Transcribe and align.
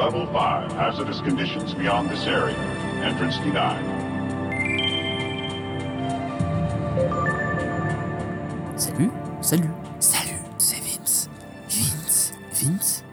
Level 0.00 0.26
5, 0.32 0.72
hazardous 0.72 1.20
conditions 1.20 1.74
beyond 1.74 2.08
this 2.08 2.26
area. 2.26 2.56
Entrance 3.04 3.36
denied. 3.40 3.84
Salut, 8.80 9.12
salut, 9.42 9.70
salut, 9.98 10.40
c'est 10.56 10.80
Vince. 10.80 11.28
Vince, 11.68 12.32
Vince. 12.50 13.04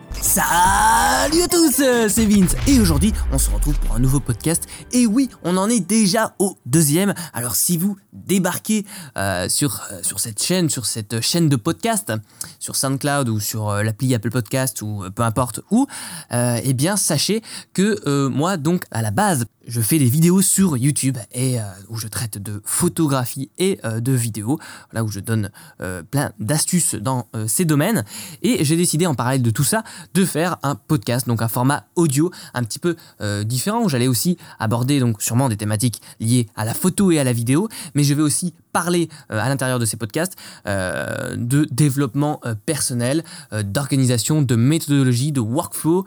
Salut 1.30 1.41
à 1.41 1.48
tous, 1.50 1.82
euh, 1.82 2.07
c'est 2.07 2.25
Vince. 2.25 2.55
Et 2.70 2.80
aujourd'hui 2.80 3.12
on 3.34 3.38
se 3.38 3.50
retrouve 3.50 3.78
pour 3.82 3.98
un 3.98 4.00
nouveau 4.00 4.21
podcast. 4.21 4.66
Et 4.93 5.05
oui 5.05 5.30
on 5.43 5.57
en 5.57 5.70
est 5.70 5.82
déjà 5.82 6.34
au 6.39 6.57
deuxième. 6.66 7.14
Alors 7.34 7.55
si 7.55 7.78
vous 7.78 7.98
débarquez 8.14 8.86
euh, 9.18 9.50
sur, 9.50 9.82
euh, 9.92 10.02
sur 10.04 10.21
cette 10.21 10.42
chaîne, 10.42 10.70
sur 10.70 10.86
cette 10.86 11.20
chaîne 11.20 11.50
de 11.50 11.57
podcast 11.57 12.14
sur 12.60 12.78
SoundCloud 12.78 13.28
ou 13.28 13.42
sur 13.42 13.74
l'appli 13.84 14.16
Apple 14.16 14.32
Podcast 14.32 14.82
ou 14.82 15.04
peu 15.14 15.24
importe 15.24 15.60
où 15.69 15.86
eh 16.32 16.74
bien 16.74 16.96
sachez 16.96 17.41
que 17.74 18.28
moi 18.28 18.55
donc 18.55 18.86
à 18.91 19.02
la 19.02 19.11
base 19.11 19.47
je 19.68 19.82
fais 19.82 20.00
des 20.00 20.06
vidéos 20.06 20.42
sur 20.42 20.78
YouTube 20.78 21.18
et 21.34 21.60
euh, 21.60 21.64
où 21.89 21.98
je 21.98 22.08
traite 22.08 22.38
de 22.38 22.62
photographie 22.64 23.50
et 23.58 23.80
euh, 23.84 24.00
de 24.00 24.14
vidéos, 24.14 24.60
là 24.94 25.04
où 25.04 25.10
je 25.10 25.20
donne 25.20 25.52
euh, 25.82 26.04
plein 26.04 26.32
d'astuces 26.39 26.96
dans 26.96 27.28
ces 27.48 27.66
domaines. 27.66 28.06
Et 28.42 28.64
j'ai 28.64 28.78
décidé 28.78 29.06
en 29.06 29.16
parallèle 29.16 29.42
de 29.42 29.50
tout 29.50 29.64
ça 29.64 29.84
de 30.14 30.25
faire 30.25 30.58
un 30.64 30.75
podcast, 30.75 31.28
donc 31.28 31.42
un 31.42 31.48
format 31.48 31.86
audio 31.96 32.31
un 32.53 32.64
petit 32.64 32.80
peu 32.80 32.95
différent 33.44 33.84
où 33.84 33.89
j'allais 33.89 34.08
aussi 34.08 34.38
aborder 34.59 35.00
donc 35.00 35.22
sûrement 35.22 35.50
des 35.50 35.58
thématiques 35.58 36.02
liées 36.20 36.47
à 36.56 36.64
la 36.66 36.73
photo 36.73 37.11
et 37.11 37.20
à 37.20 37.23
la 37.23 37.34
vidéo, 37.34 37.67
mais 37.95 38.03
je 38.03 38.14
vais 38.14 38.22
aussi 38.22 38.53
parler 38.72 39.09
à 39.30 39.50
l'intérieur 39.50 39.80
de 39.80 39.86
ces 39.86 39.97
podcasts 39.97 40.36
de 40.66 41.67
développement 41.72 42.42
personnel, 42.66 43.23
d'organisation, 43.52 44.42
de 44.42 44.56
méthodologie, 44.56 45.31
de 45.31 45.42
workflow, 45.42 46.06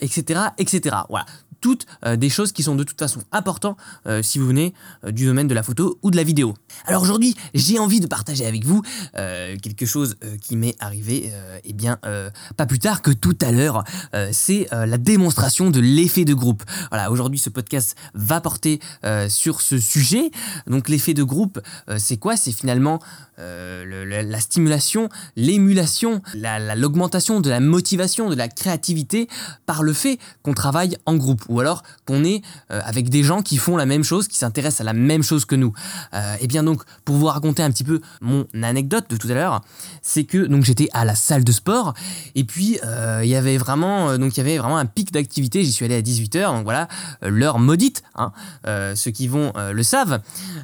etc., 0.00 0.40
etc. 0.58 0.96
Voilà 1.08 1.26
toutes 1.64 1.86
euh, 2.04 2.16
des 2.16 2.28
choses 2.28 2.52
qui 2.52 2.62
sont 2.62 2.74
de 2.74 2.84
toute 2.84 2.98
façon 2.98 3.22
importantes 3.32 3.78
euh, 4.06 4.22
si 4.22 4.38
vous 4.38 4.46
venez 4.46 4.74
euh, 5.02 5.12
du 5.12 5.24
domaine 5.24 5.48
de 5.48 5.54
la 5.54 5.62
photo 5.62 5.98
ou 6.02 6.10
de 6.10 6.16
la 6.16 6.22
vidéo. 6.22 6.52
Alors 6.84 7.00
aujourd'hui, 7.00 7.34
j'ai 7.54 7.78
envie 7.78 8.00
de 8.00 8.06
partager 8.06 8.44
avec 8.44 8.66
vous 8.66 8.82
quelque 9.14 9.86
chose 9.86 10.16
qui 10.42 10.56
m'est 10.56 10.74
arrivé, 10.80 11.32
eh 11.64 11.72
bien, 11.72 11.98
pas 12.56 12.66
plus 12.66 12.78
tard 12.78 13.00
que 13.00 13.10
tout 13.10 13.36
à 13.40 13.52
l'heure. 13.52 13.84
C'est 14.32 14.66
la 14.72 14.98
démonstration 14.98 15.70
de 15.70 15.80
l'effet 15.80 16.24
de 16.24 16.34
groupe. 16.34 16.62
Voilà, 16.90 17.10
aujourd'hui, 17.10 17.38
ce 17.38 17.50
podcast 17.50 17.96
va 18.14 18.40
porter 18.40 18.80
sur 19.28 19.60
ce 19.60 19.78
sujet. 19.78 20.30
Donc, 20.66 20.88
l'effet 20.88 21.14
de 21.14 21.22
groupe, 21.22 21.60
c'est 21.96 22.16
quoi? 22.16 22.36
C'est 22.36 22.52
finalement 22.52 23.00
euh, 23.38 24.22
la 24.24 24.40
stimulation, 24.40 25.08
l'émulation, 25.36 26.22
la- 26.34 26.58
la- 26.58 26.74
l'augmentation 26.74 27.40
de 27.40 27.50
la 27.50 27.60
motivation, 27.60 28.30
de 28.30 28.34
la 28.34 28.48
créativité 28.48 29.28
par 29.66 29.82
le 29.82 29.92
fait 29.92 30.18
qu'on 30.42 30.54
travaille 30.54 30.96
en 31.06 31.16
groupe 31.16 31.42
ou 31.48 31.60
alors 31.60 31.82
qu'on 32.06 32.24
est 32.24 32.42
euh, 32.70 32.80
avec 32.84 33.08
des 33.08 33.22
gens 33.22 33.42
qui 33.42 33.56
font 33.56 33.76
la 33.76 33.86
même 33.86 34.04
chose, 34.04 34.28
qui 34.28 34.38
s'intéressent 34.38 34.80
à 34.80 34.84
la 34.84 34.92
même 34.92 35.22
chose 35.22 35.44
que 35.44 35.54
nous. 35.54 35.72
Euh, 36.14 36.36
et 36.40 36.46
bien 36.46 36.62
donc, 36.62 36.82
pour 37.04 37.16
vous 37.16 37.26
raconter 37.26 37.62
un 37.62 37.70
petit 37.70 37.84
peu 37.84 38.00
mon 38.20 38.46
anecdote 38.62 39.06
de 39.10 39.16
tout 39.16 39.28
à 39.28 39.34
l'heure, 39.34 39.60
c'est 40.02 40.24
que 40.24 40.38
donc 40.46 40.64
j'étais 40.64 40.88
à 40.92 41.04
la 41.04 41.14
salle 41.14 41.44
de 41.44 41.52
sport 41.52 41.94
et 42.34 42.44
puis 42.44 42.78
euh, 42.84 43.20
il 43.22 43.28
y 43.28 43.36
avait 43.36 43.56
vraiment 43.58 44.16
donc 44.18 44.36
il 44.36 44.38
y 44.38 44.40
avait 44.40 44.58
vraiment 44.58 44.78
un 44.78 44.86
pic 44.86 45.12
d'activité. 45.12 45.64
J'y 45.64 45.72
suis 45.72 45.84
allé 45.84 45.94
à 45.96 46.02
18h, 46.02 46.46
donc 46.54 46.64
voilà 46.64 46.88
l'heure 47.22 47.58
maudite. 47.58 48.02
Hein, 48.16 48.32
ceux 48.94 49.10
qui 49.10 49.26
vont 49.28 49.52
le 49.56 49.82
savent. 49.82 50.20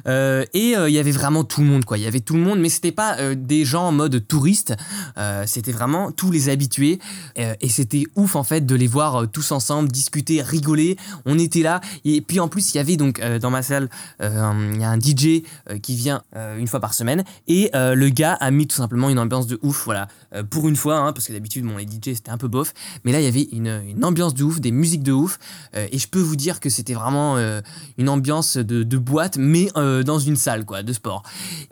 Et 0.07 0.73
il 0.75 0.89
y 0.93 0.99
avait 0.99 1.11
vraiment 1.11 1.43
tout 1.43 1.61
le 1.61 1.67
monde 1.67 1.85
quoi. 1.85 1.97
Il 1.97 2.03
y 2.03 2.07
avait 2.07 2.19
tout 2.21 2.33
le 2.35 2.39
monde, 2.39 2.59
mais 2.61 2.69
c'était 2.69 2.91
pas 2.91 3.17
euh, 3.19 3.35
des 3.35 3.65
gens 3.65 3.87
en 3.87 3.91
mode 3.91 4.25
touriste. 4.27 4.75
Euh, 5.17 5.43
c'était 5.45 5.71
vraiment 5.71 6.11
tous 6.11 6.31
les 6.31 6.49
habitués. 6.49 6.99
Euh, 7.37 7.53
et 7.61 7.69
c'était 7.69 8.03
ouf 8.15 8.35
en 8.35 8.43
fait 8.43 8.65
de 8.65 8.75
les 8.75 8.87
voir 8.87 9.27
tous 9.29 9.51
ensemble 9.51 9.89
discuter, 9.89 10.41
rigoler. 10.41 10.97
On 11.25 11.37
était 11.37 11.61
là. 11.61 11.81
Et 12.05 12.21
puis 12.21 12.39
en 12.39 12.47
plus 12.47 12.73
il 12.73 12.77
y 12.77 12.79
avait 12.79 12.97
donc 12.97 13.21
dans 13.39 13.49
ma 13.49 13.61
salle 13.63 13.89
il 14.19 14.79
y 14.79 14.83
a 14.83 14.89
un 14.89 14.99
DJ 14.99 15.43
qui 15.81 15.95
vient 15.95 16.21
une 16.57 16.67
fois 16.67 16.79
par 16.79 16.93
semaine. 16.93 17.23
Et 17.47 17.71
le 17.73 18.09
gars 18.09 18.33
a 18.33 18.51
mis 18.51 18.67
tout 18.67 18.75
simplement 18.75 19.09
une 19.09 19.19
ambiance 19.19 19.47
de 19.47 19.59
ouf 19.61 19.85
voilà. 19.85 20.07
Pour 20.49 20.69
une 20.69 20.75
fois 20.75 20.97
hein, 20.97 21.13
parce 21.13 21.27
que 21.27 21.33
d'habitude 21.33 21.65
bon 21.65 21.77
les 21.77 21.85
DJ 21.85 22.15
c'était 22.15 22.29
un 22.29 22.37
peu 22.37 22.47
bof. 22.47 22.73
Mais 23.03 23.11
là 23.11 23.19
il 23.19 23.23
y 23.23 23.27
avait 23.27 23.47
une, 23.51 24.03
ambiance 24.03 24.33
de 24.33 24.43
ouf 24.43 24.59
des 24.59 24.71
musiques 24.71 25.03
de 25.03 25.11
ouf. 25.11 25.39
Et 25.73 25.97
je 25.97 26.07
peux 26.07 26.21
vous 26.21 26.35
dire 26.35 26.59
que 26.59 26.69
c'était 26.69 26.93
vraiment 26.93 27.37
une 27.97 28.09
ambiance 28.09 28.57
de, 28.57 28.97
boîte 28.97 29.37
mais 29.37 29.69
dans 29.75 30.19
une 30.19 30.35
salle 30.35 30.65
quoi 30.65 30.83
de 30.83 30.93
sport. 30.93 31.23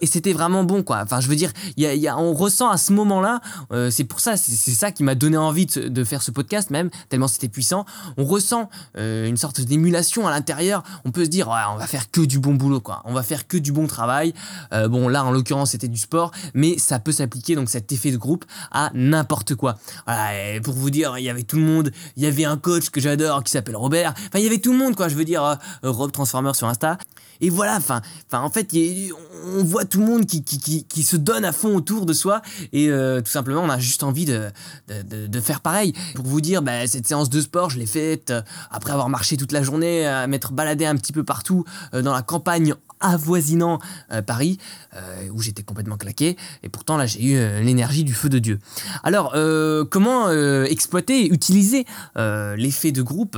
Et 0.02 0.06
c'était 0.06 0.34
vraiment 0.34 0.64
bon 0.64 0.79
enfin 0.88 1.20
je 1.20 1.28
veux 1.28 1.36
dire 1.36 1.52
y 1.78 2.08
a- 2.08 2.18
on 2.18 2.34
ressent 2.34 2.70
à 2.70 2.78
ce 2.78 2.94
moment 2.94 3.22
là 3.22 3.42
c'est 3.90 4.04
pour 4.04 4.20
ça 4.20 4.38
c'est 4.38 4.72
ça 4.72 4.92
qui 4.92 5.04
m'a 5.04 5.16
donné 5.16 5.38
envie 5.38 5.66
de, 5.66 6.04
faire 6.04 6.22
ce 6.22 6.32
podcast 6.32 6.70
même 6.70 6.90
tellement 7.10 7.28
c'était 7.28 7.50
puissant. 7.50 7.86
On 8.18 8.26
ressent 8.26 8.70
euh, 8.98 9.28
une 9.28 9.38
sorte 9.38 9.62
d'émulation 9.62 10.28
à 10.28 10.32
l'intérieur. 10.32 10.84
On 11.06 11.12
peut 11.12 11.26
se 11.26 11.30
dire 11.30 11.48
on 11.48 11.78
va 11.78 11.88
faire 11.88 12.10
que 12.12 12.22
du 12.22 12.40
bon 12.40 12.54
boulot 12.56 12.82
quoi. 12.82 13.02
On 13.06 13.14
va 13.14 13.24
faire 13.24 13.48
que 13.48 13.58
du 13.58 13.72
bon 13.72 13.88
travail. 13.88 14.34
Euh, 14.74 14.88
bon 14.88 15.08
là 15.08 15.24
en 15.24 15.32
l'occurrence 15.32 15.72
c'était 15.72 15.88
du 15.88 15.98
sport 15.98 16.32
mais 16.54 16.78
ça 16.78 17.00
peut 17.00 17.12
s'appliquer 17.12 17.56
donc 17.56 17.70
cet 17.70 17.92
effet 17.92 18.12
de 18.12 18.18
groupe 18.18 18.46
à 18.72 18.92
n'importe 18.94 19.56
quoi. 19.56 19.78
Voilà 20.06 20.56
et 20.56 20.62
pour 20.62 20.74
vous 20.74 20.90
dire 20.90 21.18
il 21.18 21.24
y 21.24 21.30
avait 21.30 21.44
tout 21.44 21.58
le 21.58 21.64
monde 21.64 21.92
il 22.16 22.24
y 22.24 22.26
avait 22.28 22.46
un 22.46 22.58
coach 22.58 22.90
que 22.90 23.02
j'adore 23.02 23.44
qui 23.44 23.52
s'appelle 23.52 23.76
Robert. 23.76 24.14
Enfin 24.28 24.40
il 24.40 24.44
y 24.44 24.48
avait 24.48 24.60
tout 24.60 24.72
le 24.72 24.78
monde 24.78 24.96
quoi. 24.96 25.08
Je 25.08 25.16
veux 25.16 25.26
dire 25.26 25.44
euh, 25.44 25.56
Rob 25.84 26.12
Transformer 26.12 26.54
sur 26.54 26.68
Insta 26.68 26.98
et 27.42 27.50
voilà, 27.50 27.78
enfin, 27.78 28.02
en 28.32 28.50
fait, 28.50 28.76
on 29.46 29.64
voit 29.64 29.86
tout 29.86 30.00
le 30.00 30.06
monde 30.06 30.26
qui, 30.26 31.04
se 31.04 31.16
donne 31.16 31.46
à 31.46 31.52
fond 31.52 31.76
autour 31.76 32.06
de 32.06 32.14
soi, 32.14 32.42
et 32.74 32.90
euh, 32.90 33.22
tout 33.22 33.32
simplement, 33.32 33.62
on 33.62 33.70
a 33.70 33.80
juste 33.80 34.04
envie 34.04 34.26
de 34.26 34.52
faire 35.42 35.62
pareil. 35.62 35.94
Pour 36.16 36.26
vous 36.26 36.42
dire, 36.42 36.62
bah, 36.62 36.86
cette 36.88 37.08
séance 37.08 37.30
de 37.30 37.42
sport, 37.42 37.70
je 37.70 37.80
l'ai 37.80 37.86
faite 37.86 38.32
euh, 38.32 38.42
après 38.72 38.92
avoir 38.92 39.10
marché 39.10 39.38
toute 39.38 39.52
la 39.52 39.64
journée, 39.64 40.06
à 40.06 40.28
m'être 40.28 40.52
baladé 40.52 40.86
un 40.86 40.96
petit 40.96 41.14
peu 41.14 41.24
partout 41.24 41.64
euh, 41.94 42.02
dans 42.02 42.14
la 42.14 42.22
campagne 42.22 42.76
avoisinant 43.00 43.80
euh, 44.12 44.22
Paris, 44.22 44.58
euh, 44.96 45.30
où 45.34 45.42
j'étais 45.42 45.64
complètement 45.64 45.98
claqué, 45.98 46.38
et 46.64 46.70
pourtant 46.70 46.98
là, 46.98 47.06
j'ai 47.06 47.24
eu 47.24 47.36
euh, 47.36 47.62
l'énergie 47.62 48.04
du 48.04 48.14
feu 48.14 48.30
de 48.30 48.40
Dieu. 48.40 48.60
Alors, 49.04 49.36
comment 49.90 50.30
exploiter, 50.32 51.32
utiliser 51.32 51.86
euh, 52.18 52.56
l'effet 52.56 52.92
de 52.92 53.02
groupe 53.02 53.38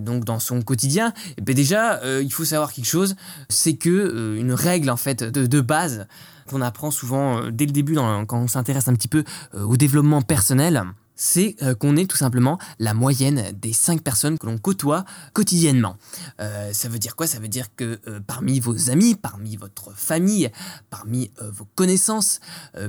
donc 0.00 0.24
dans 0.24 0.38
son 0.38 0.62
quotidien? 0.62 1.12
Eh 1.38 1.40
ben 1.40 1.54
déjà, 1.54 2.00
il 2.20 2.32
faut 2.32 2.44
savoir 2.44 2.72
quelque 2.72 2.86
chose, 2.86 3.16
c'est 3.48 3.74
que 3.74 4.36
une 4.38 4.52
règle 4.52 4.90
en 4.90 4.96
fait 4.96 5.22
de, 5.22 5.60
base 5.60 6.06
qu'on 6.48 6.60
apprend 6.60 6.90
souvent 6.90 7.50
dès 7.50 7.66
le 7.66 7.72
début 7.72 7.94
quand 7.94 8.38
on 8.38 8.48
s'intéresse 8.48 8.88
un 8.88 8.94
petit 8.94 9.08
peu 9.08 9.24
au 9.54 9.76
développement 9.76 10.22
personnel. 10.22 10.84
C'est 11.16 11.56
euh, 11.62 11.74
qu'on 11.74 11.96
est 11.96 12.08
tout 12.08 12.16
simplement 12.16 12.58
la 12.78 12.94
moyenne 12.94 13.50
des 13.60 13.72
5 13.72 14.02
personnes 14.02 14.38
que 14.38 14.46
l'on 14.46 14.58
côtoie 14.58 15.04
quotidiennement. 15.32 15.96
Euh, 16.40 16.72
ça 16.72 16.88
veut 16.88 16.98
dire 16.98 17.16
quoi? 17.16 17.26
Ça 17.26 17.38
veut 17.38 17.48
dire 17.48 17.74
que 17.74 17.98
euh, 18.06 18.20
parmi 18.26 18.60
vos 18.60 18.90
amis, 18.90 19.14
parmi 19.14 19.56
votre 19.56 19.92
famille, 19.96 20.50
parmi 20.90 21.30
vos 21.52 21.64
connaissances, 21.74 22.40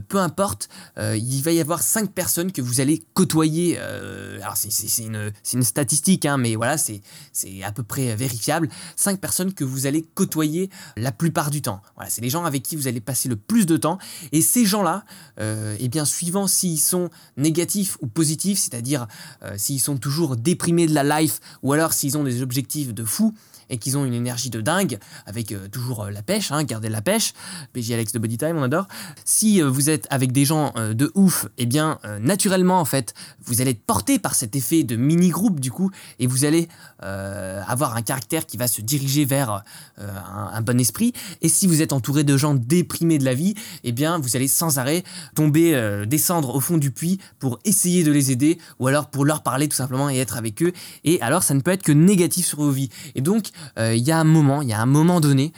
peu 0.10 0.18
importe, 0.18 0.70
il 0.98 1.42
va 1.42 1.52
y 1.52 1.60
avoir 1.62 1.82
5 1.82 2.12
personnes 2.12 2.52
que 2.52 2.62
vous 2.62 2.82
allez 2.82 3.04
côtoyer. 3.14 3.78
alors 3.78 4.56
c'est- 4.58 4.98
une, 5.04 5.32
une 5.54 5.64
statistique, 5.64 6.26
hein, 6.26 6.38
mais 6.38 6.56
voilà, 6.56 6.78
c'est 6.78 7.02
à 7.64 7.72
peu 7.72 7.84
près 7.84 8.16
vérifiable. 8.16 8.70
5 8.96 9.20
personnes 9.20 9.54
que 9.54 9.64
vous 9.64 9.86
allez 9.86 10.02
côtoyer 10.16 10.70
la 10.98 11.12
plupart 11.12 11.50
du 11.52 11.62
temps. 11.62 11.82
Voilà, 11.96 12.10
c'est 12.10 12.22
les 12.22 12.30
gens 12.30 12.46
avec 12.46 12.64
qui 12.64 12.76
vous 12.76 12.88
allez 12.88 13.02
passer 13.02 13.30
le 13.30 13.36
plus 13.36 13.66
de 13.66 13.78
temps. 13.78 13.98
Et 14.32 14.42
ces 14.42 14.66
gens-là, 14.66 15.06
eh 15.40 15.88
bien, 15.88 16.06
suivant 16.06 16.48
s'ils 16.48 16.80
sont 16.80 17.10
négatifs 17.38 17.98
ou 18.02 18.08
c'est-à-dire 18.24 19.08
euh, 19.44 19.54
s'ils 19.58 19.80
sont 19.80 19.98
toujours 19.98 20.36
déprimés 20.36 20.88
de 20.88 20.94
la 20.94 21.22
life 21.22 21.40
ou 21.64 21.74
alors 21.74 21.94
s'ils 21.94 22.18
ont 22.18 22.24
des 22.24 22.42
objectifs 22.42 22.94
de 22.94 23.04
fou, 23.04 23.34
et 23.70 23.78
qu'ils 23.78 23.98
ont 23.98 24.06
une 24.06 24.14
énergie 24.14 24.50
de 24.50 24.62
dingue, 24.62 25.00
avec 25.26 25.52
euh, 25.52 25.68
toujours 25.68 26.06
euh, 26.06 26.12
la 26.12 26.22
pêche, 26.22 26.52
hein, 26.52 26.64
garder 26.64 26.90
la 26.90 27.02
pêche, 27.02 27.34
PJ 27.74 27.92
Alex 27.92 28.14
de 28.14 28.20
Bodytime, 28.20 28.58
on 28.58 28.64
adore. 28.64 28.88
Si 29.26 29.62
euh, 29.62 29.70
vous 29.70 29.90
êtes 29.90 30.08
avec 30.10 30.32
des 30.32 30.46
gens 30.46 30.74
de 30.78 31.12
ouf, 31.16 31.48
eh 31.58 31.66
bien, 31.66 32.00
naturellement, 32.22 32.80
en 32.80 32.86
fait, 32.86 33.14
vous 33.44 33.62
allez 33.62 33.72
être 33.72 33.84
porté 33.84 34.20
par 34.20 34.36
cet 34.36 34.56
effet 34.56 34.84
de 34.84 34.96
mini-groupe, 34.96 35.60
du 35.60 35.72
coup, 35.72 35.92
et 36.20 36.28
vous 36.28 36.46
allez 36.46 36.68
avoir 37.00 37.96
un 37.96 38.02
caractère 38.02 38.46
qui 38.46 38.58
va 38.58 38.68
se 38.68 38.82
diriger 38.82 39.26
vers 39.26 39.64
un, 39.98 40.50
un 40.54 40.62
bon 40.62 40.80
esprit. 40.80 41.14
Et 41.42 41.50
si 41.50 41.68
vous 41.68 41.82
êtes 41.82 41.94
entouré 41.94 42.24
de 42.24 42.38
gens 42.38 42.54
déprimés 42.54 43.18
de 43.18 43.26
la 43.26 43.34
vie, 43.34 43.56
eh 43.84 43.92
bien, 43.92 44.20
vous 44.20 44.36
allez 44.36 44.48
sans 44.48 44.80
arrêt 44.80 45.04
tomber, 45.36 46.06
descendre 46.06 46.56
au 46.56 46.60
fond 46.60 46.78
du 46.78 46.92
puits 46.92 47.20
pour 47.40 47.60
essayer 47.66 48.04
de 48.04 48.12
les 48.12 48.32
aider, 48.32 48.58
ou 48.80 48.88
alors 48.88 49.10
pour 49.10 49.26
leur 49.26 49.44
parler 49.44 49.68
tout 49.68 49.76
simplement 49.76 50.10
et 50.10 50.18
être 50.18 50.38
avec 50.38 50.62
eux. 50.64 50.74
Et 51.04 51.22
alors, 51.22 51.44
ça 51.44 51.54
ne 51.54 51.62
peut 51.62 51.72
être 51.72 51.84
que 51.84 51.92
négatif 51.92 52.46
sur 52.46 52.60
vos 52.60 52.72
vies. 52.72 52.90
Et 53.16 53.22
donc, 53.22 53.50
il 53.78 53.98
y 53.98 54.12
a 54.12 54.20
un 54.20 54.24
moment, 54.24 54.62
il 54.62 54.70
y 54.70 54.74
a 54.74 54.82
un 54.82 54.86
moment 54.86 55.20
donné 55.20 55.54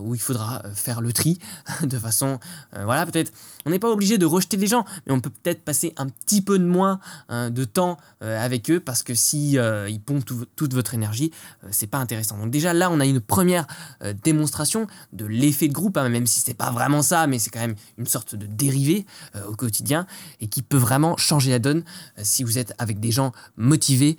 où 0.00 0.14
il 0.14 0.20
faudra 0.20 0.62
faire 0.74 1.00
le 1.00 1.12
tri 1.12 1.38
de 1.82 1.98
façon, 1.98 2.38
voilà, 2.72 3.06
peut-être, 3.06 3.32
on 3.64 3.70
n'est 3.70 3.78
pas 3.78 3.90
obligé 3.90 4.18
de 4.18 4.26
rejeter 4.26 4.56
les 4.56 4.66
gens, 4.66 4.84
mais 5.06 5.12
on 5.12 5.20
peut 5.20 5.30
peut-être 5.30 5.62
passer 5.62 5.92
un 5.96 6.08
petit 6.08 6.42
peu 6.42 6.58
de 6.58 6.64
moins 6.64 7.00
de 7.30 7.64
temps 7.64 7.98
avec 8.20 8.70
eux 8.70 8.80
parce 8.80 9.02
que 9.02 9.14
si 9.14 9.52
ils 9.52 10.00
pompent 10.00 10.24
toute 10.56 10.74
votre 10.74 10.94
énergie, 10.94 11.30
c'est 11.70 11.86
pas 11.86 11.98
intéressant. 11.98 12.38
Donc 12.38 12.50
déjà 12.50 12.72
là, 12.72 12.90
on 12.90 13.00
a 13.00 13.06
une 13.06 13.20
première 13.20 13.66
démonstration 14.24 14.86
de 15.12 15.26
l'effet 15.26 15.68
de 15.68 15.72
groupe, 15.72 15.96
hein, 15.96 16.08
même 16.08 16.26
si 16.26 16.40
c'est 16.40 16.54
pas 16.54 16.70
vraiment 16.70 17.02
ça, 17.02 17.26
mais 17.26 17.38
c'est 17.38 17.50
quand 17.50 17.60
même 17.60 17.76
une 17.98 18.06
sorte 18.06 18.34
de 18.34 18.46
dérivé 18.46 19.06
au 19.48 19.54
quotidien 19.54 20.06
et 20.40 20.48
qui 20.48 20.62
peut 20.62 20.76
vraiment 20.76 21.16
changer 21.16 21.50
la 21.50 21.58
donne 21.58 21.84
si 22.22 22.44
vous 22.44 22.58
êtes 22.58 22.74
avec 22.78 23.00
des 23.00 23.10
gens 23.10 23.32
motivés 23.56 24.16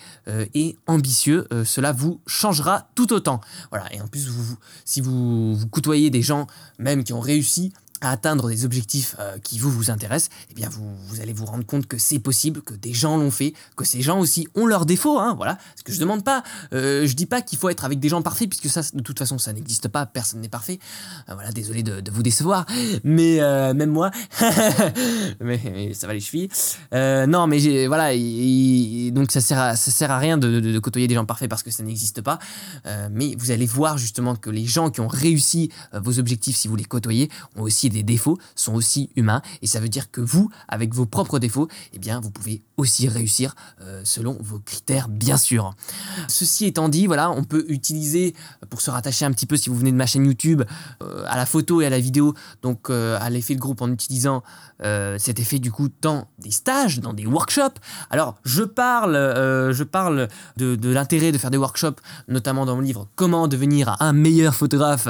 et 0.54 0.78
ambitieux. 0.88 1.48
cela 1.66 1.92
vous 1.92 2.22
changera 2.28 2.88
tout 2.96 3.03
autant. 3.12 3.42
Voilà. 3.70 3.92
Et 3.94 4.02
en 4.02 4.08
plus, 4.08 4.28
vous, 4.28 4.58
si 4.86 5.02
vous, 5.02 5.56
vous 5.56 5.68
côtoyez 5.68 6.10
des 6.10 6.22
gens 6.22 6.48
même 6.80 7.04
qui 7.04 7.14
ont 7.14 7.20
réussi 7.20 7.74
à 8.04 8.12
atteindre 8.12 8.50
des 8.50 8.66
objectifs 8.66 9.16
euh, 9.20 9.38
qui 9.44 9.58
vous 9.60 9.72
vous 9.72 9.90
intéressent, 9.90 10.30
eh 10.52 10.54
bien 10.54 10.70
vous, 10.70 10.94
vous 11.08 11.22
allez 11.22 11.34
vous 11.34 11.46
rendre 11.46 11.66
compte 11.66 11.88
que 11.88 11.98
c'est 11.98 12.20
possible, 12.20 12.62
que 12.62 12.74
des 12.74 12.94
gens 12.94 13.18
l'ont 13.18 13.32
fait, 13.32 13.54
que 13.78 13.86
ces 13.86 14.02
gens 14.02 14.20
aussi 14.20 14.48
ont 14.56 14.66
leurs 14.66 14.86
défauts, 14.86 15.20
hein, 15.20 15.34
voilà. 15.36 15.58
Ce 15.76 15.84
que 15.84 15.94
je 15.94 16.00
demande 16.00 16.24
pas, 16.24 16.44
euh, 16.74 17.08
je 17.08 17.14
dis 17.14 17.26
pas 17.26 17.42
qu'il 17.42 17.58
faut 17.58 17.70
être 17.70 17.86
avec 17.86 18.00
des 18.00 18.10
gens 18.10 18.22
parfaits, 18.22 18.50
puisque 18.50 18.70
ça, 18.70 18.82
de 18.94 19.02
toute 19.02 19.18
façon, 19.18 19.38
ça 19.38 19.54
n'existe 19.54 19.88
pas, 19.88 20.06
personne 20.06 20.42
n'est 20.42 20.50
parfait. 20.50 20.80
Euh, 21.30 21.34
voilà, 21.34 21.52
désolé 21.52 21.82
de, 21.82 22.02
de, 22.02 22.12
vous 22.12 22.24
décevoir, 22.24 22.66
mais 23.04 23.40
même 23.74 23.90
moi, 23.90 24.12
mais, 25.42 25.94
ça 25.94 26.08
va 26.08 26.14
les 26.14 26.20
chevilles. 26.20 26.50
non, 26.92 27.48
mais 27.48 27.88
voilà, 27.88 28.12
donc 29.12 29.32
ça 29.32 29.42
sert 29.42 29.60
à, 29.60 29.76
ça 29.76 29.92
sert 29.92 30.12
à 30.12 30.18
rien 30.18 30.38
de, 30.38 30.60
de, 30.60 30.80
côtoyer 30.80 31.08
des 31.08 31.16
gens 31.16 31.26
parfaits 31.26 31.50
parce 31.50 31.64
que 31.64 31.72
ça 31.72 31.84
n'existe 31.84 32.22
pas, 32.22 32.40
mais 33.12 33.36
vous 33.38 33.52
allez 33.52 33.66
voir 33.66 33.98
justement 33.98 34.36
que 34.36 34.50
les 34.50 34.66
gens 34.66 34.90
qui 34.90 35.00
ont 35.00 35.08
réussi 35.08 35.70
vos 35.94 36.20
objectifs, 36.20 36.58
si 36.58 36.68
vous 36.68 36.76
les 36.76 36.84
côtoyez, 36.84 37.30
ont 37.56 37.62
aussi 37.62 37.90
des 37.94 38.04
défauts, 38.04 38.38
sont 38.56 38.74
aussi 38.74 39.10
humains. 39.16 39.42
Et 39.62 39.68
ça 39.68 39.80
veut 39.80 39.90
dire 39.90 40.12
que 40.12 40.22
vous, 40.22 40.50
avec 40.68 40.94
vos 40.94 41.06
propres 41.06 41.40
défauts, 41.40 41.68
eh 41.94 42.00
bien, 42.00 42.20
vous 42.20 42.32
pouvez 42.32 42.62
aussi 42.78 43.08
réussir 43.08 43.56
euh, 43.82 44.02
selon 44.04 44.38
vos 44.40 44.60
critères, 44.60 45.08
bien 45.08 45.38
sûr. 45.38 45.74
Ceci 46.28 46.66
étant 46.66 46.90
dit, 46.90 47.08
voilà, 47.08 47.32
on 47.32 47.44
peut 47.44 47.66
utiliser, 47.68 48.34
pour 48.70 48.82
se 48.82 48.90
rattacher 48.90 49.26
un 49.26 49.32
petit 49.32 49.46
peu, 49.46 49.58
si 49.58 49.70
vous 49.70 49.76
venez 49.76 49.92
de 49.92 49.98
ma 49.98 50.06
chaîne 50.06 50.26
YouTube, 50.26 50.64
euh, 51.02 51.24
à 51.28 51.38
la 51.38 51.46
photo 51.46 51.82
et 51.82 51.86
à 51.86 51.90
la 51.90 52.00
vidéo, 52.00 52.34
donc 52.62 52.90
euh, 52.90 53.18
à 53.22 53.30
l'effet 53.30 53.56
de 53.56 53.60
groupe 53.60 53.82
en 53.82 53.92
utilisant 53.92 54.44
cet 55.18 55.40
effet 55.40 55.60
du 55.60 55.72
coup 55.72 55.88
dans 56.02 56.28
des 56.40 56.52
stages, 56.52 57.00
dans 57.00 57.14
des 57.14 57.26
workshops. 57.26 57.80
Alors, 58.10 58.36
je 58.44 58.64
parle, 58.64 59.14
je 59.14 59.84
parle 59.84 60.28
de, 60.58 60.76
de 60.76 60.90
l'intérêt 60.90 61.32
de 61.32 61.38
faire 61.38 61.52
des 61.52 61.58
workshops, 61.58 62.02
notamment 62.28 62.66
dans 62.66 62.76
mon 62.76 62.82
livre 62.82 63.08
Comment 63.16 63.48
devenir 63.48 63.96
un 64.02 64.12
meilleur 64.12 64.54
photographe, 64.54 65.08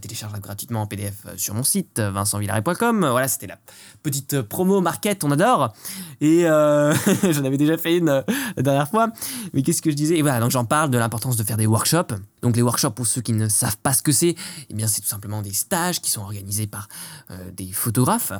téléchargeable 0.00 0.42
gratuitement 0.42 0.80
en 0.80 0.86
PDF 0.86 1.26
sur 1.36 1.52
mon 1.52 1.62
site 1.62 2.00
vincentvillaret.com. 2.12 3.06
Voilà, 3.10 3.28
c'était 3.28 3.46
la 3.46 3.58
petite 4.02 4.42
promo 4.42 4.80
market, 4.80 5.24
on 5.24 5.30
adore. 5.30 5.72
Et 6.20 6.46
euh, 6.46 6.94
j'en 7.30 7.44
avais 7.44 7.56
déjà 7.56 7.78
fait 7.78 7.98
une 7.98 8.08
euh, 8.08 8.22
dernière 8.56 8.88
fois. 8.88 9.08
Mais 9.52 9.62
qu'est-ce 9.62 9.82
que 9.82 9.90
je 9.90 9.96
disais? 9.96 10.16
Et 10.16 10.22
voilà, 10.22 10.40
donc 10.40 10.50
j'en 10.50 10.64
parle 10.64 10.90
de 10.90 10.98
l'importance 10.98 11.36
de 11.36 11.44
faire 11.44 11.56
des 11.56 11.66
workshops. 11.66 12.14
Donc 12.42 12.56
les 12.56 12.62
workshops, 12.62 12.90
pour 12.90 13.06
ceux 13.06 13.20
qui 13.20 13.32
ne 13.32 13.48
savent 13.48 13.78
pas 13.78 13.92
ce 13.92 14.02
que 14.02 14.12
c'est, 14.12 14.34
eh 14.68 14.74
bien 14.74 14.86
c'est 14.86 15.00
tout 15.00 15.08
simplement 15.08 15.42
des 15.42 15.52
stages 15.52 16.00
qui 16.00 16.10
sont 16.10 16.22
organisés 16.22 16.66
par 16.66 16.88
euh, 17.30 17.50
des 17.52 17.70
photographes 17.72 18.32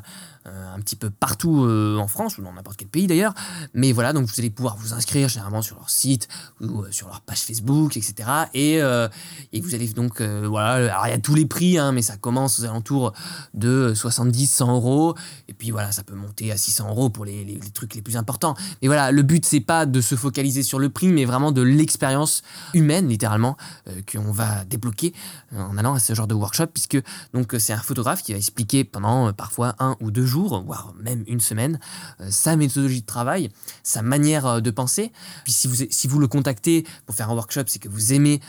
un 0.44 0.80
petit 0.80 0.96
peu 0.96 1.08
partout 1.08 1.68
en 2.00 2.08
France 2.08 2.36
ou 2.36 2.42
dans 2.42 2.52
n'importe 2.52 2.76
quel 2.76 2.88
pays 2.88 3.06
d'ailleurs. 3.06 3.32
Mais 3.74 3.92
voilà, 3.92 4.12
donc 4.12 4.26
vous 4.26 4.34
allez 4.38 4.50
pouvoir 4.50 4.76
vous 4.76 4.92
inscrire 4.92 5.28
généralement 5.28 5.62
sur 5.62 5.76
leur 5.76 5.88
site 5.88 6.26
ou 6.60 6.84
sur 6.90 7.06
leur 7.06 7.20
page 7.20 7.42
Facebook, 7.42 7.96
etc. 7.96 8.28
Et, 8.52 8.78
et 8.78 9.60
vous 9.60 9.74
allez 9.76 9.86
donc, 9.86 10.20
voilà, 10.20 10.72
alors 10.72 11.06
il 11.06 11.10
y 11.10 11.12
a 11.14 11.18
tous 11.18 11.36
les 11.36 11.46
prix, 11.46 11.78
hein, 11.78 11.92
mais 11.92 12.02
ça 12.02 12.16
commence 12.16 12.58
aux 12.58 12.64
alentours 12.64 13.12
de 13.54 13.92
70, 13.94 14.46
100 14.46 14.74
euros. 14.74 15.14
Et 15.48 15.54
puis 15.54 15.70
voilà, 15.70 15.92
ça 15.92 16.02
peut 16.02 16.14
monter 16.14 16.52
à 16.52 16.56
600 16.56 16.88
euros 16.88 17.10
pour 17.10 17.24
les, 17.24 17.44
les, 17.44 17.58
trucs 17.70 17.94
les 17.94 18.02
plus 18.02 18.16
importants. 18.16 18.54
Mais 18.80 18.88
voilà, 18.88 19.12
le 19.12 19.22
but, 19.22 19.44
c'est 19.44 19.60
pas 19.60 19.86
de 19.86 20.00
se 20.00 20.14
focaliser 20.14 20.62
sur 20.62 20.78
le 20.78 20.88
prix, 20.88 21.08
mais 21.08 21.24
vraiment 21.24 21.52
de 21.52 21.62
l'expérience 21.62 22.42
humaine, 22.74 23.08
littéralement, 23.08 23.56
euh, 23.88 24.00
qu'on 24.10 24.32
va 24.32 24.64
débloquer 24.64 25.12
euh, 25.52 25.60
en 25.60 25.76
allant 25.76 25.94
à 25.94 25.98
ce 25.98 26.14
genre 26.14 26.26
de 26.26 26.34
workshop, 26.34 26.68
puisque 26.68 27.00
donc 27.34 27.54
c'est 27.58 27.72
un 27.72 27.78
photographe 27.78 28.22
qui 28.22 28.32
va 28.32 28.38
expliquer 28.38 28.84
pendant 28.84 29.28
euh, 29.28 29.32
parfois 29.32 29.74
un 29.78 29.96
ou 30.00 30.10
deux 30.10 30.26
jours, 30.26 30.62
voire 30.64 30.92
même 31.00 31.24
une 31.26 31.40
semaine, 31.40 31.78
sa 32.30 32.56
méthodologie 32.56 33.00
de 33.00 33.06
travail, 33.06 33.50
sa 33.82 34.02
manière 34.02 34.62
de 34.62 34.70
penser. 34.70 35.12
Puis 35.44 35.52
si 35.52 35.68
vous, 35.68 35.84
si 35.90 36.08
vous 36.08 36.18
le 36.18 36.28
contactez 36.28 36.84
pour 37.06 37.14
faire 37.14 37.30
un 37.30 37.34
workshop, 37.34 37.62
c'est 37.66 37.78
que 37.78 37.88
vous 37.88 38.12
aimez 38.12 38.40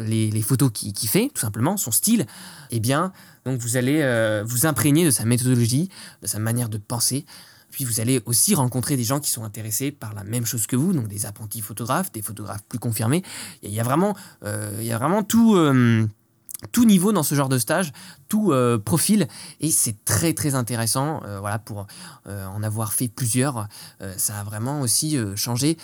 les, 0.00 0.42
photos 0.42 0.70
qu'il 0.72 0.92
qui 0.92 1.06
fait, 1.06 1.30
tout 1.34 1.40
simplement, 1.40 1.76
son 1.76 1.90
style, 1.90 2.26
eh 2.70 2.80
bien, 2.80 3.12
donc 3.44 3.60
vous 3.60 3.76
allez 3.76 4.00
euh, 4.02 4.42
vous 4.46 4.66
imprégner 4.66 5.04
de 5.04 5.10
sa 5.10 5.24
méthodologie, 5.24 5.88
de 6.22 6.26
sa 6.26 6.38
manière 6.38 6.68
de 6.68 6.78
penser. 6.78 7.24
Puis 7.70 7.84
vous 7.84 8.00
allez 8.00 8.20
aussi 8.26 8.54
rencontrer 8.54 8.96
des 8.96 9.04
gens 9.04 9.20
qui 9.20 9.30
sont 9.30 9.44
intéressés 9.44 9.92
par 9.92 10.12
la 10.14 10.24
même 10.24 10.44
chose 10.44 10.66
que 10.66 10.76
vous, 10.76 10.92
donc 10.92 11.06
des 11.06 11.26
apprentis 11.26 11.60
photographes, 11.60 12.10
des 12.12 12.22
photographes 12.22 12.64
plus 12.68 12.80
confirmés. 12.80 13.22
Il 13.62 13.70
y 13.70 13.80
a 13.80 13.84
vraiment, 13.84 14.16
euh, 14.44 14.76
il 14.80 14.86
y 14.86 14.92
a 14.92 14.98
vraiment 14.98 15.24
euh, 15.34 16.06
tout 16.72 16.84
niveau 16.84 17.12
dans 17.12 17.22
ce 17.22 17.34
genre 17.34 17.48
de 17.48 17.58
stage 17.58 17.92
euh, 18.32 18.78
profil. 18.78 19.26
Et 19.60 19.70
c'est 19.70 20.04
très 20.04 20.32
très 20.32 20.54
intéressant 20.54 21.20
euh, 21.24 21.40
voilà 21.40 21.58
pour 21.58 21.86
euh, 22.26 22.46
en 22.46 22.62
avoir 22.62 22.92
fait 22.92 23.08
plusieurs. 23.08 23.68
Ça 24.16 24.38
a 24.38 24.44
vraiment 24.44 24.80
aussi 24.80 25.18
changé 25.36 25.76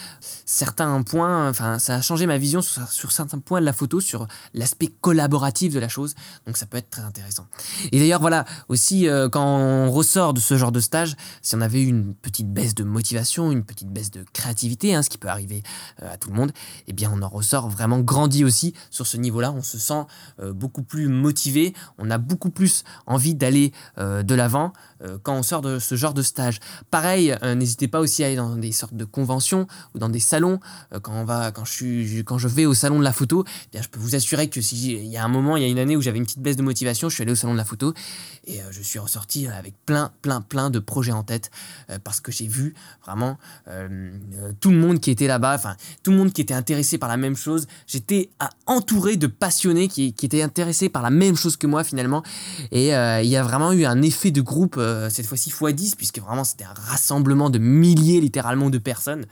certains 0.45 1.03
points 1.03 1.49
enfin 1.49 1.79
ça 1.79 1.97
a 1.97 2.01
changé 2.01 2.27
ma 2.27 2.39
vision 2.39 2.63
sur, 2.63 2.89
sur 2.89 3.13
certains 3.13 3.39
points 3.39 3.61
de 3.61 3.67
la 3.67 3.73
photo 3.73 4.01
sur 4.01 4.27
l'aspect 4.55 4.89
collaboratif 5.01 5.75
de 5.75 5.79
la 5.79 5.89
chose. 5.89 6.15
Donc 6.47 6.57
ça 6.57 6.67
peut 6.67 6.79
être 6.79 6.91
très 6.91 7.03
intéressant. 7.03 7.47
Et 7.93 7.99
d'ailleurs 7.99 8.21
voilà 8.21 8.45
aussi 8.69 9.07
quand 9.33 9.45
on 9.45 9.91
ressort 9.91 10.35
de 10.35 10.41
ce 10.41 10.57
genre 10.57 10.73
de 10.73 10.81
stage 10.81 11.17
si 11.43 11.55
on 11.55 11.61
avait 11.61 11.83
eu 11.83 11.87
une 11.87 12.15
petite 12.15 12.53
baisse 12.53 12.75
de 12.75 12.85
motivation 12.85 13.51
une 13.53 13.65
petite 13.65 13.89
baisse 13.89 14.11
de 14.11 14.25
créativité 14.33 14.95
hein, 14.95 15.03
ce 15.03 15.11
qui 15.11 15.19
peut 15.19 15.29
arriver 15.29 15.63
à 16.01 16.17
tout 16.17 16.31
le 16.31 16.37
monde 16.37 16.51
et 16.51 16.85
eh 16.89 16.93
bien 16.93 17.11
on 17.13 17.23
en 17.23 17.29
ressort 17.29 17.69
vraiment 17.69 18.01
grandi 18.01 18.45
aussi. 18.45 18.75
Sur 18.91 19.07
ce 19.07 19.17
niveau 19.17 19.41
là 19.41 19.53
on 19.53 19.63
se 19.63 19.79
sent 19.79 20.05
beaucoup 20.53 20.83
plus 20.83 21.09
motivé. 21.09 21.75
On 21.99 22.11
a 22.11 22.19
beaucoup 22.19 22.36
beaucoup 22.37 22.51
plus 22.51 22.85
envie 23.07 23.35
d'aller 23.35 23.73
euh, 23.97 24.23
de 24.23 24.35
l'avant 24.35 24.75
euh, 25.03 25.17
quand 25.23 25.35
on 25.35 25.43
sort 25.43 25.63
de 25.63 25.79
ce 25.79 25.95
genre 25.95 26.13
de 26.13 26.21
stage. 26.21 26.61
Pareil, 26.91 27.35
euh, 27.43 27.55
n'hésitez 27.55 27.89
pas 27.89 27.99
aussi 27.99 28.23
à 28.23 28.27
aller 28.27 28.37
dans 28.37 28.57
des 28.57 28.73
sortes 28.73 28.93
de 28.93 29.07
conventions 29.07 29.67
ou 29.95 29.99
dans 29.99 30.11
des 30.11 30.21
salons. 30.21 30.61
quand, 31.03 31.15
on 31.15 31.25
va, 31.25 31.51
quand, 31.51 31.65
je 31.65 31.73
suis, 31.73 32.25
quand 32.25 32.37
je 32.37 32.49
vais 32.49 32.67
au 32.67 32.75
salon 32.75 32.99
de 32.99 33.05
la 33.05 33.15
photo, 33.15 33.45
eh 33.73 33.81
je 33.81 33.89
peux 33.89 33.99
vous 33.99 34.15
assurer 34.15 34.51
que 34.51 34.61
s'il 34.61 35.07
y 35.07 35.17
a 35.17 35.25
un 35.25 35.29
moment, 35.29 35.57
il 35.57 35.63
y 35.63 35.67
a 35.67 35.69
une 35.69 35.79
année 35.79 35.97
où 35.97 36.03
j'avais 36.03 36.19
une 36.19 36.27
petite 36.27 36.41
baisse 36.41 36.57
de 36.57 36.63
motivation, 36.63 37.09
je 37.09 37.15
suis 37.15 37.23
allé 37.23 37.33
au 37.33 37.37
salon 37.37 37.55
de 37.55 37.59
la 37.59 37.65
photo 37.65 37.95
et 38.45 38.61
je 38.71 38.83
suis 38.83 38.99
ressorti 38.99 39.49
avec 39.49 39.75
plein, 39.87 40.13
plein, 40.21 40.43
plein 40.43 40.69
de 40.69 40.79
projets 40.79 41.13
en 41.13 41.23
tête 41.23 41.51
parce 42.05 42.21
que 42.21 42.31
j'ai 42.31 42.47
vu 42.47 42.75
vraiment 43.05 43.39
tout 44.61 44.71
le 44.71 44.79
monde 44.79 45.01
qui 45.01 45.11
était 45.11 45.27
là-bas, 45.27 45.55
enfin 45.55 45.77
tout 46.03 46.11
le 46.11 46.19
monde 46.19 46.33
qui 46.33 46.43
était 46.43 46.55
intéressé 46.55 46.99
par 46.99 47.09
la 47.09 47.17
même 47.17 47.37
chose. 47.37 47.67
J'étais 47.87 48.29
entouré 48.67 49.17
de 49.17 49.27
passionnés 49.27 49.89
qui 49.89 50.15
étaient 50.23 50.43
intéressés 50.43 50.89
par 50.89 51.03
la 51.03 51.11
même 51.11 51.37
chose 51.37 51.57
que 51.57 51.67
moi 51.67 51.83
finalement 51.85 52.23
et 52.71 52.95
euh, 52.95 53.23
il 53.23 53.29
y 53.29 53.37
a 53.37 53.43
vraiment 53.43 53.73
eu 53.73 53.85
un 53.85 54.03
effet 54.03 54.31
de 54.31 54.41
groupe, 54.41 54.77
euh, 54.79 55.11
cette 55.11 55.27
fois-ci 55.27 55.51
x10, 55.51 55.97
puisque 55.97 56.19
vraiment 56.19 56.45
c'était 56.45 56.65
un 56.65 56.75
rassemblement 56.75 57.51
de 57.51 57.59
milliers 57.59 58.21
littéralement 58.21 58.71
de 58.71 58.79
personnes. 58.79 59.27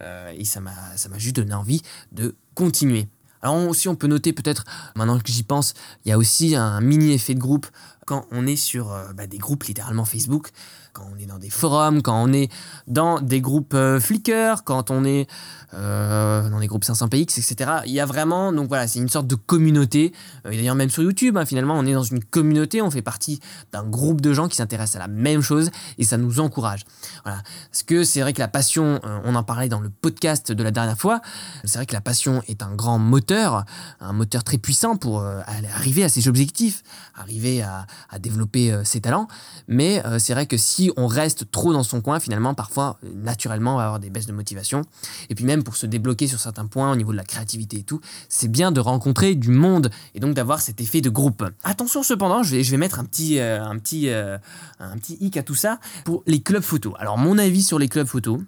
Euh, 0.00 0.32
et 0.36 0.44
ça 0.44 0.60
m'a 0.60 0.72
juste 1.16 1.36
donné 1.36 1.54
envie 1.54 1.82
de 2.12 2.34
continuer. 2.54 3.08
Alors 3.42 3.56
aussi, 3.68 3.88
on 3.88 3.96
peut 3.96 4.06
noter 4.06 4.32
peut-être, 4.32 4.64
maintenant 4.94 5.18
que 5.18 5.30
j'y 5.30 5.42
pense, 5.42 5.74
il 6.04 6.10
y 6.10 6.12
a 6.12 6.18
aussi 6.18 6.54
un 6.54 6.80
mini 6.80 7.12
effet 7.12 7.34
de 7.34 7.40
groupe 7.40 7.66
quand 8.06 8.26
on 8.30 8.46
est 8.46 8.56
sur 8.56 8.96
bah, 9.14 9.26
des 9.26 9.38
groupes 9.38 9.64
littéralement 9.64 10.04
Facebook, 10.04 10.50
quand 10.92 11.06
on 11.14 11.18
est 11.18 11.26
dans 11.26 11.38
des 11.38 11.50
forums, 11.50 12.02
quand 12.02 12.22
on 12.22 12.32
est 12.32 12.50
dans 12.86 13.20
des 13.20 13.40
groupes 13.40 13.76
Flickr, 14.00 14.64
quand 14.64 14.90
on 14.90 15.04
est 15.04 15.26
euh, 15.74 16.50
dans 16.50 16.58
les 16.58 16.66
groupes 16.66 16.84
500px, 16.84 17.38
etc. 17.38 17.70
Il 17.86 17.92
y 17.92 18.00
a 18.00 18.04
vraiment, 18.04 18.52
donc 18.52 18.68
voilà, 18.68 18.86
c'est 18.86 18.98
une 18.98 19.08
sorte 19.08 19.26
de 19.26 19.36
communauté. 19.36 20.12
Euh, 20.44 20.50
et 20.50 20.56
d'ailleurs, 20.58 20.74
même 20.74 20.90
sur 20.90 21.02
YouTube, 21.02 21.38
hein, 21.38 21.46
finalement, 21.46 21.78
on 21.78 21.86
est 21.86 21.94
dans 21.94 22.02
une 22.02 22.22
communauté, 22.22 22.82
on 22.82 22.90
fait 22.90 23.00
partie 23.00 23.40
d'un 23.72 23.84
groupe 23.84 24.20
de 24.20 24.34
gens 24.34 24.48
qui 24.48 24.56
s'intéressent 24.56 24.96
à 24.96 24.98
la 24.98 25.08
même 25.08 25.40
chose 25.40 25.70
et 25.96 26.04
ça 26.04 26.18
nous 26.18 26.40
encourage. 26.40 26.84
Voilà. 27.24 27.42
Parce 27.70 27.84
que 27.84 28.04
c'est 28.04 28.20
vrai 28.20 28.34
que 28.34 28.40
la 28.40 28.48
passion, 28.48 29.00
euh, 29.04 29.20
on 29.24 29.34
en 29.34 29.42
parlait 29.44 29.70
dans 29.70 29.80
le 29.80 29.88
podcast 29.88 30.52
de 30.52 30.62
la 30.62 30.72
dernière 30.72 30.98
fois, 30.98 31.22
c'est 31.64 31.78
vrai 31.78 31.86
que 31.86 31.94
la 31.94 32.02
passion 32.02 32.42
est 32.48 32.62
un 32.62 32.74
grand 32.74 32.98
moteur, 32.98 33.64
un 34.00 34.12
moteur 34.12 34.44
très 34.44 34.58
puissant 34.58 34.96
pour 34.96 35.22
arriver 35.22 36.04
à 36.04 36.10
ses 36.10 36.28
objectifs, 36.28 36.82
arriver 37.14 37.62
à, 37.62 37.86
à 38.10 38.18
développer 38.18 38.74
ses 38.84 39.00
talents. 39.00 39.28
Mais 39.68 40.02
c'est 40.18 40.32
vrai 40.32 40.46
que 40.46 40.56
si 40.56 40.90
on 40.96 41.06
reste 41.06 41.50
trop 41.50 41.72
dans 41.72 41.82
son 41.82 42.00
coin, 42.00 42.20
finalement, 42.20 42.54
parfois, 42.54 42.98
naturellement, 43.14 43.74
on 43.74 43.78
va 43.78 43.84
avoir 43.84 44.00
des 44.00 44.10
baisses 44.10 44.26
de 44.26 44.32
motivation. 44.32 44.82
Et 45.30 45.34
puis 45.34 45.44
même 45.44 45.62
pour 45.62 45.76
se 45.76 45.86
débloquer 45.86 46.26
sur 46.26 46.40
certains 46.40 46.66
points 46.66 46.92
au 46.92 46.96
niveau 46.96 47.12
de 47.12 47.16
la 47.16 47.24
créativité 47.24 47.78
et 47.78 47.82
tout, 47.82 48.00
c'est 48.28 48.48
bien 48.48 48.72
de 48.72 48.80
rencontrer 48.80 49.34
du 49.34 49.50
monde 49.50 49.90
et 50.14 50.20
donc 50.20 50.34
d'avoir 50.34 50.60
cet 50.60 50.80
effet 50.80 51.00
de 51.00 51.10
groupe. 51.10 51.44
Attention 51.64 52.02
cependant, 52.02 52.42
je 52.42 52.56
vais, 52.56 52.76
mettre 52.76 52.98
un 52.98 53.04
petit, 53.04 53.38
euh, 53.38 53.64
un, 53.64 53.78
petit, 53.78 54.08
euh, 54.08 54.38
un 54.80 54.96
petit 54.96 55.16
hic 55.20 55.36
à 55.36 55.42
tout 55.42 55.54
ça 55.54 55.78
pour 56.04 56.22
les 56.26 56.40
clubs 56.40 56.62
photo. 56.62 56.94
Alors 56.98 57.18
mon 57.18 57.38
avis 57.38 57.62
sur 57.62 57.78
les 57.78 57.88
clubs 57.88 58.06
photo, 58.06 58.42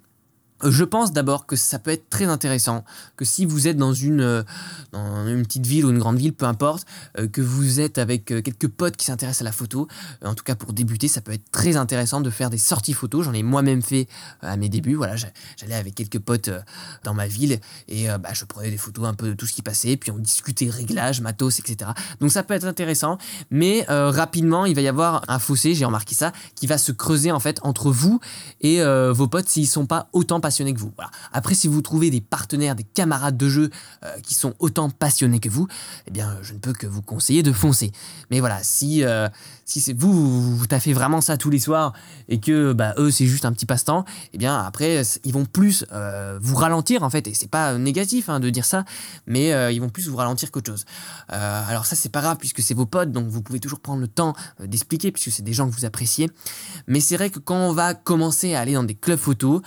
je 0.62 0.84
pense 0.84 1.12
d'abord 1.12 1.46
que 1.46 1.56
ça 1.56 1.78
peut 1.78 1.90
être 1.90 2.08
très 2.08 2.26
intéressant, 2.26 2.84
que 3.16 3.24
si 3.24 3.44
vous 3.44 3.66
êtes 3.66 3.76
dans 3.76 3.92
une, 3.92 4.20
euh, 4.20 4.42
dans 4.92 5.26
une 5.26 5.42
petite 5.42 5.66
ville 5.66 5.84
ou 5.84 5.90
une 5.90 5.98
grande 5.98 6.16
ville, 6.16 6.32
peu 6.32 6.46
importe, 6.46 6.86
euh, 7.18 7.26
que 7.26 7.40
vous 7.40 7.80
êtes 7.80 7.98
avec 7.98 8.30
euh, 8.30 8.40
quelques 8.40 8.68
potes 8.68 8.96
qui 8.96 9.06
s'intéressent 9.06 9.42
à 9.42 9.44
la 9.44 9.52
photo, 9.52 9.88
en 10.24 10.34
tout 10.34 10.44
cas 10.44 10.54
pour 10.54 10.72
débuter, 10.72 11.08
ça 11.08 11.20
peut 11.20 11.32
être 11.32 11.50
très 11.50 11.76
intéressant 11.76 12.20
de 12.20 12.30
faire 12.30 12.50
des 12.50 12.58
sorties 12.58 12.94
photos. 12.94 13.24
J'en 13.24 13.32
ai 13.32 13.42
moi-même 13.42 13.82
fait 13.82 14.06
à 14.42 14.56
mes 14.56 14.68
débuts. 14.68 14.94
Voilà, 14.94 15.16
j'allais 15.16 15.74
avec 15.74 15.94
quelques 15.94 16.20
potes 16.20 16.50
dans 17.02 17.14
ma 17.14 17.26
ville 17.26 17.60
et 17.88 18.06
bah, 18.20 18.30
je 18.32 18.44
prenais 18.44 18.70
des 18.70 18.76
photos 18.76 19.06
un 19.06 19.14
peu 19.14 19.28
de 19.28 19.34
tout 19.34 19.46
ce 19.46 19.52
qui 19.52 19.62
passait, 19.62 19.96
puis 19.96 20.10
on 20.10 20.18
discutait 20.18 20.70
réglages, 20.70 21.20
matos, 21.20 21.58
etc. 21.58 21.90
Donc 22.20 22.30
ça 22.30 22.42
peut 22.42 22.54
être 22.54 22.64
intéressant, 22.64 23.18
mais 23.50 23.84
rapidement 23.88 24.66
il 24.66 24.74
va 24.74 24.80
y 24.80 24.88
avoir 24.88 25.22
un 25.28 25.38
fossé, 25.38 25.74
j'ai 25.74 25.84
remarqué 25.84 26.14
ça, 26.14 26.32
qui 26.54 26.66
va 26.66 26.78
se 26.78 26.92
creuser 26.92 27.32
en 27.32 27.40
fait 27.40 27.58
entre 27.62 27.90
vous 27.90 28.20
et 28.60 28.82
vos 29.12 29.28
potes 29.28 29.48
s'ils 29.48 29.68
sont 29.68 29.86
pas 29.86 30.08
autant 30.12 30.40
passionné 30.44 30.74
que 30.74 30.78
vous. 30.78 30.92
Après, 31.32 31.54
si 31.54 31.68
vous 31.68 31.80
trouvez 31.80 32.10
des 32.10 32.20
partenaires, 32.20 32.74
des 32.74 32.84
camarades 32.84 33.38
de 33.38 33.48
jeu 33.48 33.70
euh, 34.04 34.14
qui 34.22 34.34
sont 34.34 34.52
autant 34.58 34.90
passionnés 34.90 35.40
que 35.40 35.48
vous, 35.48 35.66
eh 36.06 36.10
bien, 36.10 36.36
je 36.42 36.52
ne 36.52 36.58
peux 36.58 36.74
que 36.74 36.86
vous 36.86 37.00
conseiller 37.00 37.42
de 37.42 37.50
foncer. 37.50 37.92
Mais 38.30 38.40
voilà, 38.40 38.62
si, 38.62 39.04
euh, 39.04 39.26
si 39.64 39.80
c'est 39.80 39.94
vous, 39.94 40.12
vous, 40.12 40.54
vous 40.54 40.66
taffez 40.66 40.92
vraiment 40.92 41.22
ça 41.22 41.38
tous 41.38 41.48
les 41.48 41.60
soirs 41.60 41.94
et 42.28 42.40
que 42.40 42.74
bah, 42.74 42.92
eux, 42.98 43.10
c'est 43.10 43.24
juste 43.24 43.46
un 43.46 43.54
petit 43.54 43.64
passe-temps, 43.64 44.04
eh 44.34 44.38
bien, 44.38 44.54
après, 44.58 45.02
ils 45.24 45.32
vont 45.32 45.46
plus 45.46 45.86
euh, 45.92 46.38
vous 46.42 46.56
ralentir, 46.56 47.04
en 47.04 47.08
fait. 47.08 47.26
Et 47.26 47.32
c'est 47.32 47.50
pas 47.50 47.78
négatif 47.78 48.28
hein, 48.28 48.38
de 48.38 48.50
dire 48.50 48.66
ça, 48.66 48.84
mais 49.26 49.48
ils 49.74 49.80
vont 49.80 49.88
plus 49.88 50.08
vous 50.08 50.16
ralentir 50.16 50.50
qu'autre 50.50 50.70
chose. 50.70 50.84
alors 51.28 51.86
ça, 51.86 51.96
c'est 51.96 52.10
pas 52.10 52.20
grave 52.20 52.36
puisque 52.36 52.60
c'est 52.60 52.74
vos 52.74 52.84
potes, 52.84 53.12
donc 53.12 53.28
vous 53.28 53.40
pouvez 53.40 53.60
toujours 53.60 53.80
prendre 53.80 54.02
le 54.02 54.08
temps 54.08 54.34
d'expliquer 54.62 55.10
puisque 55.10 55.30
c'est 55.30 55.42
des 55.42 55.54
gens 55.54 55.70
que 55.70 55.74
vous 55.74 55.86
appréciez. 55.86 56.30
Mais 56.86 57.00
c'est 57.00 57.16
vrai 57.16 57.30
que 57.30 57.38
quand 57.38 57.56
on 57.56 57.72
va 57.72 57.94
commencer 57.94 58.54
à 58.54 58.60
aller 58.60 58.74
dans 58.74 58.84
des 58.84 58.94
clubs 58.94 59.18
photos, 59.18 59.62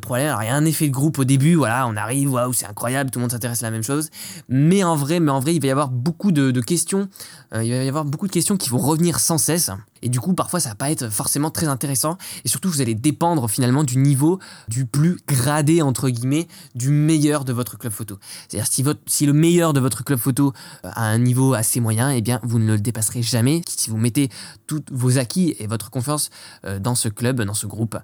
problème. 0.00 0.28
Alors, 0.28 0.42
il 0.42 0.46
y 0.46 0.50
a 0.50 0.54
un 0.54 0.64
effet 0.64 0.88
de 0.88 0.92
groupe 0.92 1.18
au 1.18 1.24
début, 1.24 1.54
voilà, 1.54 1.86
on 1.86 1.96
arrive, 1.96 2.32
waouh, 2.32 2.52
c'est 2.52 2.66
incroyable, 2.66 3.10
tout 3.10 3.18
le 3.18 3.22
monde 3.22 3.32
s'intéresse 3.32 3.62
à 3.62 3.66
la 3.66 3.70
même 3.70 3.82
chose. 3.82 4.10
Mais 4.48 4.84
en 4.84 4.96
vrai, 4.96 5.20
mais 5.20 5.30
en 5.30 5.40
vrai, 5.40 5.54
il 5.54 5.60
va 5.60 5.68
y 5.68 5.70
avoir 5.70 5.88
beaucoup 5.88 6.32
de, 6.32 6.60
questions. 6.60 7.08
Euh, 7.54 7.64
il 7.64 7.70
va 7.70 7.82
y 7.84 7.88
avoir 7.88 8.04
beaucoup 8.04 8.26
de 8.26 8.32
questions 8.32 8.56
qui 8.56 8.70
vont 8.70 8.78
revenir 8.78 9.20
sans 9.20 9.38
cesse. 9.38 9.70
Et 10.04 10.10
du 10.10 10.20
coup, 10.20 10.34
parfois, 10.34 10.60
ça 10.60 10.68
va 10.68 10.74
pas 10.74 10.90
être 10.90 11.08
forcément 11.08 11.50
très 11.50 11.66
intéressant. 11.66 12.18
Et 12.44 12.48
surtout, 12.48 12.68
vous 12.68 12.82
allez 12.82 12.94
dépendre 12.94 13.48
finalement 13.48 13.84
du 13.84 13.96
niveau 13.96 14.38
du 14.68 14.84
plus 14.84 15.18
gradé, 15.26 15.80
entre 15.80 16.10
guillemets, 16.10 16.46
du 16.74 16.90
meilleur 16.90 17.46
de 17.46 17.54
votre 17.54 17.78
club 17.78 17.92
photo. 17.92 18.18
C'est-à-dire, 18.46 18.70
si, 18.70 18.82
votre, 18.82 19.00
si 19.06 19.24
le 19.24 19.32
meilleur 19.32 19.72
de 19.72 19.80
votre 19.80 20.04
club 20.04 20.18
photo 20.18 20.52
euh, 20.84 20.90
a 20.92 21.04
un 21.06 21.18
niveau 21.18 21.54
assez 21.54 21.80
moyen, 21.80 22.10
eh 22.10 22.20
bien, 22.20 22.38
vous 22.42 22.58
ne 22.58 22.72
le 22.72 22.78
dépasserez 22.78 23.22
jamais 23.22 23.62
si 23.66 23.88
vous 23.88 23.96
mettez 23.96 24.28
tous 24.66 24.82
vos 24.92 25.16
acquis 25.16 25.56
et 25.58 25.66
votre 25.66 25.90
confiance 25.90 26.28
euh, 26.66 26.78
dans 26.78 26.94
ce 26.94 27.08
club, 27.08 27.40
dans 27.40 27.54
ce 27.54 27.66
groupe. 27.66 27.96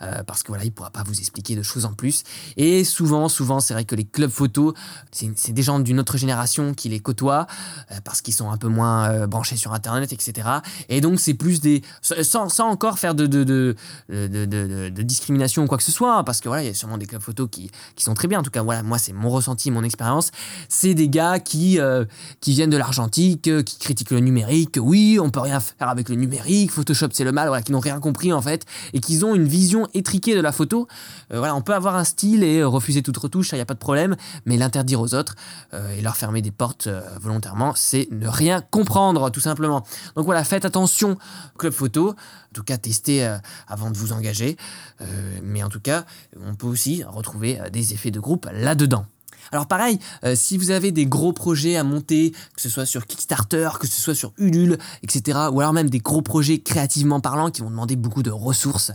Euh, 0.00 0.22
parce 0.24 0.42
que 0.42 0.48
voilà, 0.48 0.64
il 0.64 0.72
pourra 0.72 0.90
pas 0.90 1.02
vous 1.02 1.18
expliquer 1.18 1.54
de 1.54 1.62
choses 1.62 1.84
en 1.84 1.92
plus. 1.92 2.24
Et 2.56 2.82
souvent, 2.82 3.28
souvent, 3.28 3.60
c'est 3.60 3.74
vrai 3.74 3.84
que 3.84 3.94
les 3.94 4.04
clubs 4.04 4.30
photo, 4.30 4.72
c'est 5.10 5.52
des 5.52 5.62
gens 5.62 5.80
d'une 5.80 6.00
autre 6.00 6.16
génération 6.16 6.72
qui 6.72 6.88
les 6.88 7.00
côtoient, 7.00 7.46
parce 8.04 8.22
qu'ils 8.22 8.34
sont 8.34 8.50
un 8.50 8.56
peu 8.56 8.68
moins 8.68 9.26
branchés 9.26 9.56
sur 9.56 9.74
Internet, 9.74 10.12
etc. 10.12 10.48
Et 10.88 11.00
donc, 11.00 11.20
c'est 11.20 11.34
des. 11.60 11.82
Sans, 12.00 12.60
encore 12.60 12.98
faire 12.98 13.14
de 13.14 13.26
discrimination 15.02 15.64
ou 15.64 15.66
quoi 15.66 15.78
que 15.78 15.84
ce 15.84 15.92
soit, 15.92 16.24
parce 16.24 16.40
que 16.40 16.48
voilà, 16.48 16.62
il 16.62 16.66
y 16.66 16.70
a 16.70 16.74
sûrement 16.74 16.98
des 16.98 17.06
clubs 17.06 17.22
photos 17.22 17.48
qui, 17.50 17.70
sont 17.96 18.14
très 18.14 18.28
bien. 18.28 18.40
En 18.40 18.42
tout 18.42 18.50
cas, 18.50 18.62
voilà, 18.62 18.82
moi, 18.82 18.98
c'est 18.98 19.12
mon 19.12 19.30
ressenti, 19.30 19.70
mon 19.70 19.84
expérience. 19.84 20.30
C'est 20.68 20.94
des 20.94 21.08
gars 21.08 21.38
qui, 21.38 21.78
euh, 21.78 22.04
viennent 22.46 22.70
de 22.70 22.76
l'argentique, 22.76 23.48
euh, 23.48 23.62
qui 23.62 23.78
critiquent 23.78 24.10
le 24.10 24.20
numérique. 24.20 24.78
Oui, 24.80 25.18
on 25.20 25.30
peut 25.30 25.40
rien 25.40 25.60
faire 25.60 25.88
avec 25.88 26.08
le 26.08 26.16
numérique, 26.16 26.70
Photoshop, 26.70 27.08
c'est 27.12 27.24
le 27.24 27.32
mal, 27.32 27.48
voilà, 27.48 27.62
qui 27.62 27.72
n'ont 27.72 27.80
rien 27.80 28.00
compris 28.00 28.32
en 28.32 28.42
fait, 28.42 28.64
et 28.92 29.00
qui 29.00 29.22
ont 29.24 29.34
une 29.34 29.46
vision 29.46 29.88
étriquée 29.94 30.34
de 30.34 30.40
la 30.40 30.52
photo. 30.52 30.86
Euh, 31.32 31.38
voilà, 31.38 31.54
on 31.54 31.62
peut 31.62 31.74
avoir 31.74 31.96
un 31.96 32.04
style 32.04 32.42
et 32.42 32.62
refuser 32.62 33.02
toute 33.02 33.16
retouche, 33.16 33.52
il 33.52 33.56
n'y 33.56 33.60
a 33.60 33.66
pas 33.66 33.74
de 33.74 33.78
problème, 33.78 34.16
mais 34.46 34.56
l'interdire 34.56 35.00
aux 35.00 35.14
autres 35.14 35.34
et 35.96 36.02
leur 36.02 36.16
fermer 36.16 36.42
des 36.42 36.50
portes 36.50 36.88
volontairement, 37.20 37.72
c'est 37.74 38.08
ne 38.10 38.28
rien 38.28 38.60
comprendre, 38.60 39.30
tout 39.30 39.40
simplement. 39.40 39.84
Donc 40.16 40.24
voilà, 40.24 40.44
faites 40.44 40.64
attention 40.64 41.16
club 41.58 41.72
photo. 41.72 42.10
En 42.10 42.54
tout 42.54 42.62
cas, 42.62 42.78
testez 42.78 43.24
euh, 43.24 43.38
avant 43.68 43.90
de 43.90 43.96
vous 43.96 44.12
engager. 44.12 44.56
Euh, 45.00 45.38
mais 45.42 45.62
en 45.62 45.68
tout 45.68 45.80
cas, 45.80 46.04
on 46.40 46.54
peut 46.54 46.66
aussi 46.66 47.02
retrouver 47.04 47.60
euh, 47.60 47.70
des 47.70 47.94
effets 47.94 48.10
de 48.10 48.20
groupe 48.20 48.48
là-dedans. 48.52 49.06
Alors 49.50 49.66
pareil, 49.66 49.98
si 50.34 50.56
vous 50.56 50.70
avez 50.70 50.92
des 50.92 51.04
gros 51.04 51.34
projets 51.34 51.76
à 51.76 51.84
monter, 51.84 52.30
que 52.54 52.62
ce 52.62 52.70
soit 52.70 52.86
sur 52.86 53.06
Kickstarter, 53.06 53.68
que 53.78 53.86
ce 53.86 54.00
soit 54.00 54.14
sur 54.14 54.32
Ulule, 54.38 54.78
etc., 55.02 55.40
ou 55.52 55.60
alors 55.60 55.74
même 55.74 55.90
des 55.90 55.98
gros 55.98 56.22
projets 56.22 56.60
créativement 56.60 57.20
parlant 57.20 57.50
qui 57.50 57.60
vont 57.60 57.68
demander 57.68 57.96
beaucoup 57.96 58.22
de 58.22 58.30
ressources, 58.30 58.92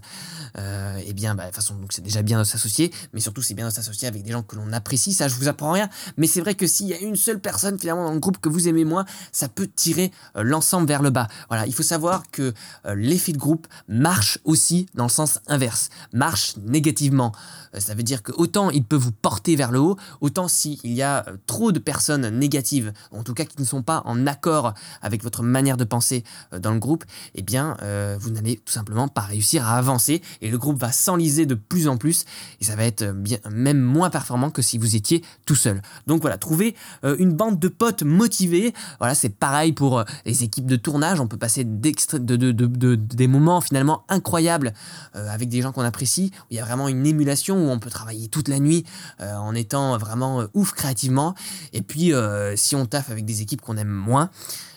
euh, 0.58 1.00
eh 1.06 1.14
bien, 1.14 1.36
bah, 1.36 1.44
de 1.44 1.48
toute 1.48 1.56
façon, 1.56 1.76
donc 1.76 1.94
c'est 1.94 2.02
déjà 2.02 2.22
bien 2.22 2.40
de 2.40 2.44
s'associer, 2.44 2.92
mais 3.14 3.20
surtout 3.20 3.42
c'est 3.42 3.54
bien 3.54 3.68
de 3.68 3.74
s'associer 3.74 4.08
avec 4.08 4.24
des 4.24 4.32
gens 4.32 4.44
que 4.44 4.56
l'on 4.56 4.72
apprécie. 4.74 5.14
Ça, 5.14 5.28
je 5.28 5.36
vous 5.36 5.48
apprends 5.48 5.72
rien, 5.72 5.90
mais 6.18 6.28
c'est 6.28 6.42
vrai 6.42 6.56
que 6.56 6.68
s'il 6.68 6.88
y 6.88 6.94
a 6.94 7.00
une 7.00 7.16
seule 7.16 7.40
personne 7.40 7.80
finalement 7.80 8.06
dans 8.06 8.14
le 8.14 8.20
groupe 8.20 8.38
que 8.40 8.50
vous 8.50 8.68
aimez 8.68 8.86
moins, 8.86 9.06
ça 9.32 9.48
peut 9.48 9.68
tirer 9.68 10.12
euh, 10.36 10.44
l'ensemble 10.44 10.88
vers 10.88 11.02
le 11.02 11.10
bas. 11.10 11.28
Voilà, 11.50 11.66
il 11.68 11.74
faut 11.74 11.84
savoir 11.84 12.24
que 12.32 12.54
euh, 12.86 12.96
l'effet 12.96 13.32
de 13.32 13.38
groupe 13.38 13.68
marche 13.88 14.40
aussi 14.44 14.88
dans 14.96 15.06
le 15.06 15.10
sens 15.10 15.40
inverse, 15.48 15.90
marche 16.14 16.56
négativement. 16.58 17.32
ça 17.78 17.94
veut 17.94 18.04
dire 18.04 18.24
que 18.24 18.32
autant 18.32 18.70
il 18.70 18.84
peut 18.84 18.96
vous 18.96 19.12
porter 19.12 19.56
vers 19.56 19.72
le 19.72 19.80
haut, 19.80 19.98
autant 20.22 20.48
s'il 20.48 20.80
y 20.84 21.02
a 21.02 21.26
trop 21.46 21.72
de 21.72 21.80
personnes 21.80 22.30
négatives, 22.30 22.94
en 23.12 23.24
tout 23.24 23.34
cas 23.34 23.46
qui 23.46 23.60
ne 23.60 23.66
sont 23.66 23.84
pas 23.84 24.02
en 24.06 24.26
accord 24.28 24.74
avec 25.02 25.24
votre 25.24 25.44
manière 25.44 25.78
de 25.78 25.84
penser 25.84 26.24
dans 26.58 26.72
le 26.72 26.80
groupe, 26.80 27.04
eh 27.36 27.42
bien, 27.42 27.78
vous 28.20 28.32
n'allez 28.32 28.58
tout 28.58 28.74
simplement 28.74 29.08
pas 29.08 29.22
réussir 29.22 29.68
à 29.68 29.78
avancer 29.78 30.22
et 30.42 30.47
le 30.50 30.58
groupe 30.58 30.80
va 30.80 30.92
s'enliser 30.92 31.46
de 31.46 31.56
plus 31.56 31.88
en 31.88 31.98
plus 31.98 32.26
et 32.62 32.66
ça 32.66 32.76
va 32.76 32.84
être 32.84 33.12
bien, 33.14 33.38
même 33.50 33.80
moins 33.80 34.10
performant 34.10 34.50
que 34.50 34.62
si 34.62 34.78
vous 34.78 34.96
étiez 34.96 35.24
tout 35.46 35.56
seul. 35.56 35.82
Donc 36.06 36.22
voilà, 36.22 36.38
trouver 36.38 36.76
euh, 37.04 37.16
une 37.20 37.34
bande 37.34 37.60
de 37.60 37.68
potes 37.68 38.04
motivés, 38.04 38.74
voilà, 39.00 39.16
c'est 39.16 39.30
pareil 39.30 39.74
pour 39.74 40.00
euh, 40.00 40.04
les 40.26 40.44
équipes 40.44 40.66
de 40.66 40.76
tournage, 40.76 41.20
on 41.20 41.28
peut 41.28 41.38
passer 41.38 41.64
de, 41.64 42.36
de, 42.36 42.96
des 42.96 43.28
moments 43.28 43.62
finalement 43.62 44.04
incroyables 44.10 44.74
euh, 45.16 45.30
avec 45.30 45.50
des 45.50 45.62
gens 45.62 45.72
qu'on 45.72 45.84
apprécie, 45.84 46.32
où 46.44 46.48
il 46.52 46.58
y 46.58 46.60
a 46.60 46.66
vraiment 46.66 46.88
une 46.88 47.06
émulation, 47.06 47.68
où 47.68 47.70
on 47.70 47.80
peut 47.80 47.90
travailler 47.90 48.28
toute 48.28 48.48
la 48.48 48.60
nuit 48.60 48.86
en 49.20 49.56
étant 49.56 49.98
vraiment 49.98 50.46
ouf 50.54 50.74
créativement, 50.74 51.34
et 51.74 51.82
puis 51.82 52.12
si 52.56 52.76
on 52.76 52.86
taffe 52.86 53.10
avec 53.10 53.26
des 53.26 53.42
équipes 53.42 53.62
qu'on 53.62 53.78
aime 53.78 53.90
moins, 53.90 54.30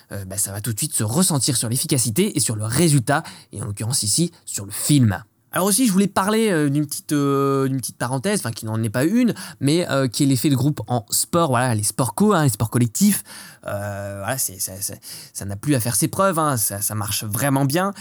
bah, 0.09 0.37
ça 0.37 0.51
va 0.51 0.61
tout 0.61 0.73
de 0.73 0.77
suite 0.77 0.93
se 0.93 1.03
ressentir 1.03 1.55
sur 1.57 1.69
l'efficacité 1.69 2.37
et 2.37 2.39
sur 2.39 2.55
le 2.55 2.65
résultat, 2.65 3.23
et 3.51 3.61
en 3.61 3.65
l'occurrence 3.65 4.03
ici 4.03 4.31
sur 4.45 4.65
le 4.65 4.71
film. 4.71 5.23
Alors 5.53 5.67
aussi, 5.67 5.85
je 5.85 5.91
voulais 5.91 6.07
parler 6.07 6.49
euh, 6.49 6.69
d'une 6.69 6.85
petite, 6.85 7.11
euh, 7.11 7.67
petite 7.67 7.97
parenthèse, 7.97 8.39
enfin 8.39 8.51
qui 8.51 8.65
n'en 8.65 8.81
est 8.83 8.89
pas 8.89 9.03
une, 9.03 9.33
mais 9.59 9.89
euh, 9.89 10.07
qui 10.07 10.23
est 10.23 10.25
l'effet 10.25 10.49
de 10.49 10.55
groupe 10.55 10.81
en 10.87 11.05
sport, 11.09 11.49
voilà, 11.49 11.75
les 11.75 11.83
sports 11.83 12.15
co, 12.15 12.33
hein, 12.33 12.43
les 12.43 12.49
sports 12.49 12.69
collectifs. 12.69 13.23
C'est, 14.37 14.59
ça, 14.59 15.45
n'a 15.45 15.55
plus 15.55 15.75
à 15.75 15.79
faire 15.79 15.95
ses 15.95 16.07
preuves, 16.07 16.39
hein, 16.39 16.57
ça, 16.57 16.95
marche 16.95 17.23
vraiment 17.23 17.65
bien. 17.65 17.93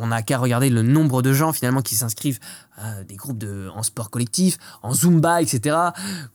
On 0.00 0.08
n'a 0.08 0.22
qu'à 0.22 0.38
regarder 0.38 0.70
le 0.70 0.82
nombre 0.82 1.22
de 1.22 1.32
gens 1.32 1.52
finalement 1.52 1.82
qui 1.82 1.94
s'inscrivent 1.94 2.38
des 3.06 3.14
groupes 3.14 3.38
de, 3.38 3.68
en 3.72 3.84
sport 3.84 4.10
collectif, 4.10 4.58
en 4.82 4.92
zumba, 4.92 5.40
etc. 5.40 5.76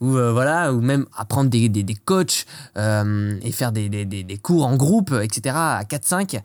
Ou 0.00 0.12
voilà, 0.12 0.72
ou 0.72 0.80
même 0.80 1.06
apprendre 1.14 1.50
des, 1.50 1.96
coachs 2.04 2.46
et 2.76 3.52
faire 3.52 3.72
des, 3.72 4.40
cours 4.42 4.66
en 4.66 4.76
groupe, 4.76 5.12
etc. 5.22 5.54
à 5.56 5.82
4-5, 5.82 6.40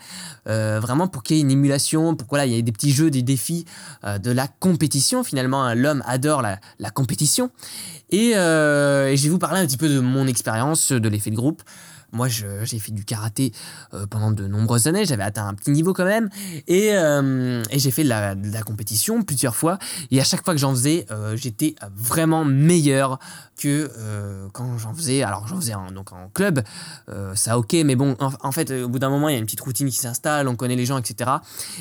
vraiment 0.45 1.07
pour 1.07 1.23
qu'il 1.23 1.37
y 1.37 1.39
ait 1.39 1.43
une 1.43 1.51
émulation, 1.51 2.15
pour 2.15 2.27
qu'il 2.27 2.51
y 2.51 2.55
ait 2.55 2.61
des 2.61 2.71
petits 2.71 2.91
jeux, 2.91 3.09
des 3.09 3.21
défis. 3.21 3.65
Euh, 4.03 4.17
de 4.17 4.31
la 4.31 4.47
compétition. 4.47 5.23
Finalement, 5.23 5.63
hein, 5.63 5.75
l'homme 5.75 6.03
adore 6.05 6.41
la, 6.41 6.89
compétition. 6.91 7.49
Euh, 8.13 9.07
et, 9.07 9.17
je 9.17 9.23
vais 9.23 9.29
vous 9.29 9.39
parler 9.39 9.59
un 9.59 9.65
petit 9.65 9.77
peu 9.77 9.89
de 9.89 9.99
mon 9.99 10.27
expérience, 10.27 10.91
de 10.91 11.09
l'effet 11.09 11.31
de 11.31 11.35
groupe. 11.35 11.61
Moi, 12.15 12.27
j'ai 12.27 12.79
fait 12.79 12.91
du 12.91 13.05
karaté 13.05 13.51
euh, 13.93 14.07
pendant 14.07 14.31
de 14.31 14.47
nombreuses 14.47 14.87
années. 14.87 15.05
J'avais 15.05 15.23
atteint 15.23 15.47
un 15.47 15.53
petit 15.53 15.71
niveau 15.71 15.93
quand 15.93 16.05
même. 16.05 16.29
Et, 16.67 16.93
j'ai 17.73 17.91
fait 17.91 18.03
de 18.03 18.09
la, 18.09 18.35
compétition 18.63 19.21
plusieurs 19.21 19.55
fois. 19.55 19.77
Et 20.09 20.19
à 20.19 20.23
chaque 20.23 20.43
fois 20.43 20.53
que 20.53 20.59
j'en 20.59 20.71
faisais, 20.71 21.05
j'étais 21.35 21.75
vraiment 21.95 22.43
meilleur 22.45 23.19
que 23.57 23.89
euh, 23.97 24.47
quand 24.53 24.77
j'en 24.77 24.93
faisais, 24.93 25.23
alors 25.23 25.47
j'en 25.47 25.57
faisais 25.57 25.73
en, 25.73 25.91
donc 25.91 26.11
en 26.11 26.29
club, 26.33 26.61
euh, 27.09 27.35
ça 27.35 27.57
ok, 27.57 27.73
mais 27.85 27.95
bon, 27.95 28.15
en, 28.19 28.51
fait, 28.51 28.71
au 28.71 28.89
bout 28.89 28.99
d'un 28.99 29.09
moment, 29.09 29.29
il 29.29 29.33
y 29.33 29.35
a 29.35 29.39
une 29.39 29.45
petite 29.45 29.61
routine 29.61 29.89
qui 29.89 29.97
s'installe, 29.97 30.47
on 30.47 30.55
connaît 30.55 30.75
les 30.75 30.85
gens, 30.85 30.97
etc. 30.97 31.31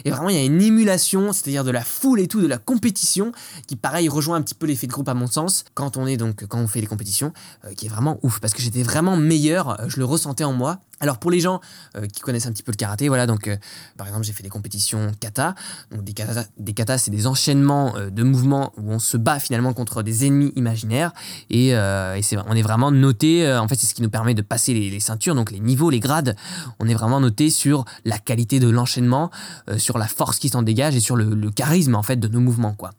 Et 0.04 0.10
vraiment, 0.10 0.28
il 0.28 0.36
y 0.36 0.38
a 0.38 0.44
une 0.44 0.62
émulation, 0.62 1.32
c'est-à-dire 1.32 1.64
de 1.64 1.70
la 1.70 1.82
foule 1.82 2.20
et 2.20 2.28
tout, 2.28 2.40
de 2.40 2.46
la 2.46 2.58
compétition, 2.58 3.32
qui 3.66 3.76
pareil 3.76 4.08
rejoint 4.08 4.36
un 4.36 4.42
petit 4.42 4.54
peu 4.54 4.66
l'effet 4.66 4.86
de 4.86 4.92
groupe 4.92 5.08
à 5.08 5.14
mon 5.14 5.26
sens, 5.26 5.64
quand 5.74 5.96
on 5.96 6.06
est 6.06 6.16
donc, 6.16 6.46
quand 6.46 6.58
on 6.58 6.68
fait 6.68 6.80
les 6.80 6.86
compétitions, 6.86 7.32
euh, 7.64 7.74
qui 7.74 7.86
est 7.86 7.90
vraiment 7.90 8.18
ouf, 8.22 8.40
parce 8.40 8.54
que 8.54 8.62
j'étais 8.62 8.82
vraiment 8.82 9.16
meilleur, 9.16 9.78
je 9.88 9.98
le 9.98 10.04
en 10.26 10.52
moi, 10.52 10.80
alors 11.00 11.18
pour 11.18 11.30
les 11.30 11.40
gens 11.40 11.60
euh, 11.96 12.06
qui 12.06 12.20
connaissent 12.20 12.46
un 12.46 12.52
petit 12.52 12.62
peu 12.62 12.72
le 12.72 12.76
karaté, 12.76 13.08
voilà, 13.08 13.26
donc 13.26 13.48
euh, 13.48 13.56
par 13.96 14.06
exemple 14.06 14.24
j'ai 14.24 14.32
fait 14.32 14.42
des 14.42 14.48
compétitions 14.48 15.12
kata. 15.20 15.54
Donc 15.90 16.04
des 16.04 16.12
kata, 16.12 16.44
des 16.58 16.72
kata 16.72 16.98
c'est 16.98 17.10
des 17.10 17.26
enchaînements 17.26 17.94
euh, 17.96 18.10
de 18.10 18.22
mouvements 18.22 18.72
où 18.76 18.90
on 18.90 18.98
se 18.98 19.16
bat 19.16 19.38
finalement 19.38 19.72
contre 19.72 20.02
des 20.02 20.26
ennemis 20.26 20.52
imaginaires 20.56 21.12
et, 21.50 21.74
c'est, 22.22 22.38
on 22.46 22.54
est 22.54 22.62
vraiment 22.62 22.90
noté. 22.90 23.46
en 23.52 23.68
fait 23.68 23.74
c'est 23.74 23.86
ce 23.86 23.94
qui 23.94 24.02
nous 24.02 24.10
permet 24.10 24.34
de 24.34 24.42
passer 24.42 24.72
les, 24.72 25.00
ceintures, 25.00 25.34
donc 25.34 25.50
les 25.50 25.60
niveaux, 25.60 25.90
les 25.90 26.00
grades. 26.00 26.36
On 26.78 26.88
est 26.88 26.94
vraiment 26.94 27.20
noté 27.20 27.50
sur 27.50 27.84
la 28.04 28.18
qualité 28.18 28.60
de 28.60 28.68
l'enchaînement, 28.68 29.30
sur 29.76 29.98
la 29.98 30.06
force 30.06 30.38
qui 30.38 30.48
s'en 30.48 30.62
dégage 30.62 30.96
et 30.96 31.00
sur 31.00 31.16
le, 31.16 31.34
le 31.34 31.50
charisme 31.50 31.94
en 31.94 32.02
fait 32.02 32.16
de 32.16 32.28
nos 32.28 32.40
mouvements 32.40 32.74
quoi. 32.74 32.92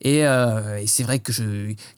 Et, 0.00 0.26
euh, 0.26 0.78
et 0.78 0.86
c'est 0.86 1.02
vrai 1.02 1.18
que 1.18 1.32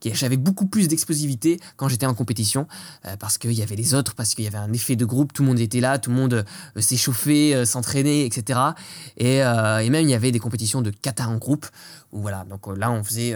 j'avais 0.02 0.36
beaucoup 0.36 0.66
plus 0.66 0.88
d'explosivité 0.88 1.60
quand 1.76 1.88
j'étais 1.88 2.06
en 2.06 2.14
compétition, 2.14 2.66
euh, 3.06 3.16
parce 3.16 3.38
qu'il 3.38 3.52
y 3.52 3.62
avait 3.62 3.76
les 3.76 3.94
autres, 3.94 4.14
parce 4.14 4.34
qu'il 4.34 4.44
y 4.44 4.48
avait 4.48 4.58
un 4.58 4.72
effet 4.72 4.96
de 4.96 5.04
groupe, 5.04 5.32
tout 5.32 5.42
le 5.42 5.48
monde 5.48 5.60
était 5.60 5.80
là, 5.80 5.98
tout 5.98 6.10
le 6.10 6.16
monde 6.16 6.34
euh, 6.34 6.80
s'échauffait, 6.80 7.54
euh, 7.54 7.64
s'entraînait, 7.64 8.26
etc. 8.26 8.58
Et, 9.16 9.36
et 9.38 9.90
même 9.90 10.04
il 10.04 10.10
y 10.10 10.14
avait 10.14 10.32
des 10.32 10.38
compétitions 10.38 10.82
de 10.82 10.90
kata 10.90 11.28
en 11.28 11.36
groupe, 11.36 11.66
où 12.12 12.20
voilà, 12.20 12.44
donc 12.44 12.66
là 12.76 12.90
on 12.90 13.02
faisait 13.02 13.34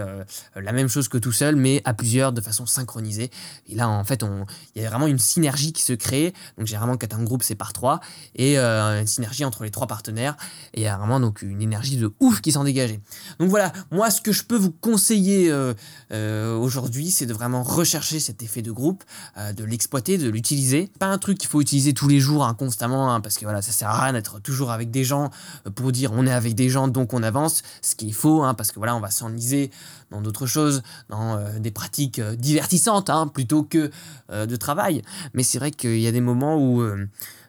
la 0.55 0.73
même 0.73 0.89
chose 0.89 1.09
que 1.09 1.17
tout 1.19 1.33
seul, 1.33 1.57
mais 1.57 1.81
à 1.85 1.95
plusieurs 1.95 2.33
de 2.33 2.41
façon 2.41 2.67
synchronisée. 2.67 3.31
Et 3.69 3.75
là 3.75 3.89
en 3.89 4.05
fait, 4.05 4.23
il 4.23 4.79
y 4.79 4.85
avait 4.85 4.91
vraiment 4.91 5.07
une 5.07 5.19
synergie 5.19 5.73
qui 5.73 5.83
se 5.83 5.93
créait. 5.93 6.33
Donc 6.59 6.67
généralement, 6.67 6.97
kata 6.97 7.17
en 7.17 7.23
groupe 7.23 7.43
c'est 7.43 7.55
par 7.55 7.73
trois, 7.73 8.01
et 8.35 8.59
une 8.59 9.07
synergie 9.07 9.45
entre 9.45 9.65
les 9.65 9.71
trois 9.71 9.87
partenaires. 9.87 10.37
Et 10.75 10.81
il 10.81 10.85
y 10.85 10.89
a 10.89 10.97
vraiment 10.97 11.21
donc 11.21 11.43
une 11.43 11.63
énergie 11.63 11.97
de 11.97 12.13
ouf 12.21 12.41
qui 12.41 12.53
s'en 12.53 12.65
dégageait. 12.65 13.01
Donc 13.39 13.49
voilà, 13.49 13.73
moi 13.91 14.11
ce 14.11 14.21
que 14.21 14.33
je 14.33 14.45
peux 14.45 14.56
vous 14.57 14.71
conseiller 14.71 15.51
euh, 15.51 15.75
euh, 16.13 16.57
aujourd'hui, 16.57 17.11
c'est 17.11 17.27
de 17.27 17.33
vraiment 17.33 17.63
rechercher 17.63 18.21
cet 18.21 18.43
effet 18.43 18.63
de 18.63 18.73
groupe, 18.73 19.05
euh, 19.37 19.53
de 19.53 19.65
l'exploiter, 19.65 20.19
de 20.19 20.29
l'utiliser. 20.29 20.91
Pas 20.99 21.07
un 21.07 21.19
truc 21.19 21.39
qu'il 21.39 21.49
faut 21.49 21.61
utiliser 21.61 21.95
tous 21.95 22.09
les 22.09 22.21
jours, 22.21 22.45
hein, 22.45 22.55
constamment, 22.55 23.13
hein, 23.13 23.21
parce 23.21 23.39
que 23.39 23.45
voilà, 23.45 23.63
ça 23.63 23.73
sert 23.73 23.89
à 23.89 24.05
rien 24.05 24.13
d'être 24.13 24.41
toujours 24.41 24.71
avec 24.71 24.91
des 24.91 25.05
gens 25.05 25.31
pour 25.75 25.93
dire 25.93 26.13
on 26.13 26.27
est 26.27 26.33
avec 26.33 26.55
des 26.55 26.69
gens 26.69 26.89
donc 26.89 27.13
on 27.13 27.23
avance. 27.23 27.63
Ce 27.83 27.95
qu'il 27.95 28.15
faut, 28.15 28.43
hein, 28.43 28.55
parce 28.55 28.73
que 28.73 28.79
voilà, 28.79 28.97
on 28.97 29.01
va 29.01 29.11
s'enliser 29.11 29.71
dans 30.11 30.21
d'autres 30.21 30.47
choses, 30.47 30.83
dans 31.09 31.39
des 31.59 31.71
pratiques 31.71 32.21
divertissantes, 32.21 33.11
hein, 33.11 33.27
plutôt 33.27 33.65
que 33.65 33.91
de 34.33 34.57
travail. 34.57 35.03
Mais 35.35 35.43
c'est 35.43 35.59
vrai 35.59 35.73
qu'il 35.73 35.99
y 35.99 36.07
a 36.07 36.13
des 36.13 36.21
moments 36.21 36.57
où 36.57 36.83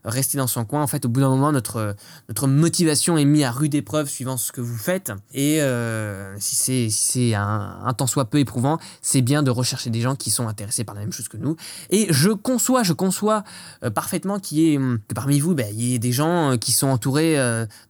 rester 0.07 0.37
dans 0.37 0.47
son 0.47 0.65
coin, 0.65 0.81
en 0.81 0.87
fait, 0.87 1.05
au 1.05 1.09
bout 1.09 1.19
d'un 1.19 1.29
moment, 1.29 1.51
notre, 1.51 1.95
notre 2.27 2.47
motivation 2.47 3.17
est 3.17 3.25
mise 3.25 3.43
à 3.43 3.51
rude 3.51 3.75
épreuve 3.75 4.09
suivant 4.09 4.37
ce 4.37 4.51
que 4.51 4.61
vous 4.61 4.77
faites. 4.77 5.11
Et 5.33 5.61
euh, 5.61 6.35
si 6.39 6.55
c'est 6.55 6.89
si 6.89 7.35
un, 7.35 7.79
un 7.83 7.93
temps 7.93 8.07
soit 8.07 8.25
peu 8.25 8.39
éprouvant, 8.39 8.79
c'est 9.01 9.21
bien 9.21 9.43
de 9.43 9.51
rechercher 9.51 9.89
des 9.89 10.01
gens 10.01 10.15
qui 10.15 10.31
sont 10.31 10.47
intéressés 10.47 10.83
par 10.83 10.95
la 10.95 11.01
même 11.01 11.11
chose 11.11 11.27
que 11.27 11.37
nous. 11.37 11.55
Et 11.89 12.07
je 12.09 12.29
conçois, 12.29 12.83
je 12.83 12.93
conçois 12.93 13.43
euh, 13.83 13.89
parfaitement 13.89 14.39
y 14.51 14.77
que 15.07 15.13
parmi 15.13 15.39
vous, 15.39 15.55
ben, 15.55 15.67
il 15.71 15.83
y 15.83 15.95
ait 15.95 15.99
des 15.99 16.11
gens 16.11 16.53
euh, 16.53 16.57
qui 16.57 16.71
sont 16.71 16.87
entourés 16.87 17.37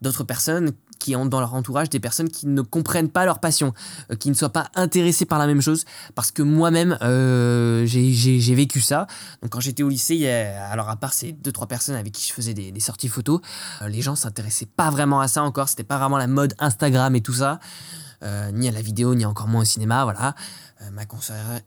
d'autres 0.01 0.23
personnes 0.23 0.71
qui 0.97 1.15
ont 1.15 1.25
dans 1.25 1.39
leur 1.39 1.53
entourage 1.53 1.89
des 1.89 1.99
personnes 1.99 2.29
qui 2.29 2.47
ne 2.47 2.61
comprennent 2.61 3.09
pas 3.09 3.25
leur 3.25 3.39
passion, 3.39 3.73
euh, 4.11 4.15
qui 4.15 4.29
ne 4.29 4.33
soient 4.35 4.49
pas 4.49 4.67
intéressés 4.75 5.25
par 5.25 5.39
la 5.39 5.47
même 5.47 5.61
chose, 5.61 5.85
parce 6.15 6.31
que 6.31 6.41
moi-même, 6.41 6.97
euh, 7.01 7.85
j'ai- 7.85 8.55
vécu 8.57 8.81
ça. 8.81 9.05
Donc 9.41 9.51
quand 9.51 9.59
j'étais 9.59 9.83
au 9.83 9.89
lycée, 9.89 10.27
alors 10.27 10.89
à 10.89 10.95
part 10.95 11.13
ces 11.13 11.31
deux 11.31 11.51
trois 11.51 11.67
personnes 11.67 11.95
avec 11.95 12.13
qui 12.13 12.27
je 12.27 12.33
faisais 12.33 12.55
des, 12.55 12.79
sorties 12.79 13.07
photos, 13.07 13.39
euh, 13.81 13.87
les 13.87 14.01
gens 14.01 14.15
s'intéressaient 14.15 14.65
pas 14.65 14.89
vraiment 14.89 15.19
à 15.19 15.27
ça 15.27 15.43
encore. 15.43 15.69
C'était 15.69 15.83
pas 15.83 15.99
vraiment 15.99 16.17
la 16.17 16.27
mode 16.27 16.55
Instagram 16.57 17.15
et 17.15 17.21
tout 17.21 17.33
ça, 17.33 17.59
ni 18.53 18.67
à 18.67 18.71
la 18.71 18.81
vidéo, 18.81 19.13
ni 19.13 19.25
encore 19.25 19.47
moins 19.47 19.61
au 19.61 19.65
cinéma, 19.65 20.03
voilà. 20.05 20.33
Euh, 20.81 20.91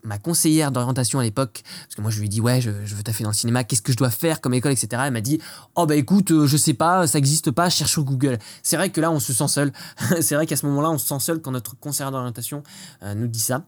ma 0.04 0.18
conseillère, 0.18 0.70
d'orientation 0.70 1.18
à 1.18 1.24
l'époque, 1.24 1.62
parce 1.64 1.96
que 1.96 2.00
moi 2.00 2.12
je 2.12 2.20
lui 2.20 2.26
ai 2.26 2.28
dit 2.28 2.40
ouais 2.40 2.60
je, 2.60 2.70
je 2.84 2.94
veux 2.94 3.02
taffer 3.02 3.24
dans 3.24 3.30
le 3.30 3.34
cinéma, 3.34 3.64
qu'est-ce 3.64 3.82
que 3.82 3.90
je 3.90 3.96
dois 3.96 4.10
faire 4.10 4.40
comme 4.40 4.54
école, 4.54 4.70
etc. 4.70 5.02
Elle 5.06 5.12
m'a 5.12 5.20
dit 5.20 5.40
oh 5.74 5.84
bah 5.84 5.96
écoute 5.96 6.30
euh, 6.30 6.46
je 6.46 6.56
sais 6.56 6.74
pas, 6.74 7.08
ça 7.08 7.18
existe 7.18 7.50
pas, 7.50 7.70
cherche 7.70 7.90
sur 7.90 8.04
Google. 8.04 8.38
C'est 8.62 8.76
vrai 8.76 8.90
que 8.90 9.00
là 9.00 9.10
on 9.10 9.18
se 9.18 9.32
sent 9.32 9.48
seul. 9.48 9.72
c'est 10.20 10.36
vrai 10.36 10.46
qu'à 10.46 10.56
ce 10.56 10.64
moment-là 10.66 10.90
on 10.90 10.98
se 10.98 11.08
sent 11.08 11.18
seul 11.18 11.40
quand 11.40 11.50
notre 11.50 11.76
conseillère 11.76 12.12
d'orientation 12.12 12.62
euh, 13.02 13.14
nous 13.14 13.26
dit 13.26 13.40
ça. 13.40 13.64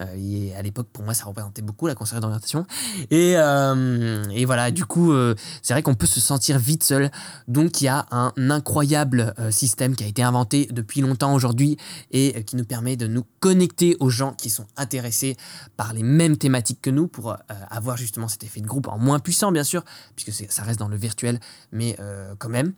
Euh, 0.00 0.04
et 0.16 0.54
à 0.54 0.62
l'époque 0.62 0.88
pour 0.92 1.04
moi 1.04 1.14
ça 1.14 1.24
représentait 1.24 1.62
beaucoup 1.62 1.86
la 1.86 1.94
conseillère 1.94 2.20
d'orientation. 2.20 2.66
Et, 3.10 3.34
euh, 3.36 4.24
et 4.30 4.44
voilà 4.44 4.70
du 4.70 4.84
coup 4.84 5.12
euh, 5.12 5.34
c'est 5.62 5.74
vrai 5.74 5.82
qu'on 5.82 5.94
peut 5.94 6.06
se 6.06 6.20
sentir 6.20 6.58
vite 6.58 6.84
seul. 6.84 7.10
Donc 7.48 7.80
il 7.80 7.84
y 7.84 7.88
a 7.88 8.06
un 8.10 8.32
incroyable 8.50 9.34
euh, 9.38 9.50
système 9.50 9.96
qui 9.96 10.04
a 10.04 10.06
été 10.06 10.22
inventé 10.22 10.68
depuis 10.70 11.00
longtemps 11.00 11.34
aujourd'hui 11.34 11.76
et 12.10 12.34
euh, 12.36 12.42
qui 12.42 12.56
nous 12.56 12.64
permet 12.64 12.96
de 12.96 13.06
nous 13.06 13.24
connecter 13.40 13.96
aux 14.00 14.10
gens 14.10 14.32
qui 14.32 14.50
sont 14.50 14.66
intéressés 14.76 15.36
par 15.76 15.92
les 15.92 16.02
mêmes 16.02 16.36
thématiques 16.36 16.80
que 16.82 16.90
nous 16.90 17.06
pour 17.08 17.32
euh, 17.32 17.36
avoir 17.70 17.96
justement 17.96 18.28
cet 18.28 18.44
effet 18.44 18.60
de 18.60 18.66
groupe 18.66 18.88
en 18.88 18.98
moins 18.98 19.18
puissant 19.18 19.52
bien 19.52 19.64
sûr 19.64 19.82
puisque 20.14 20.32
ça 20.52 20.62
reste 20.62 20.78
dans 20.78 20.88
le 20.88 20.96
virtuel 20.96 21.40
mais 21.72 21.96
euh, 22.00 22.34
quand 22.38 22.48
même 22.48 22.72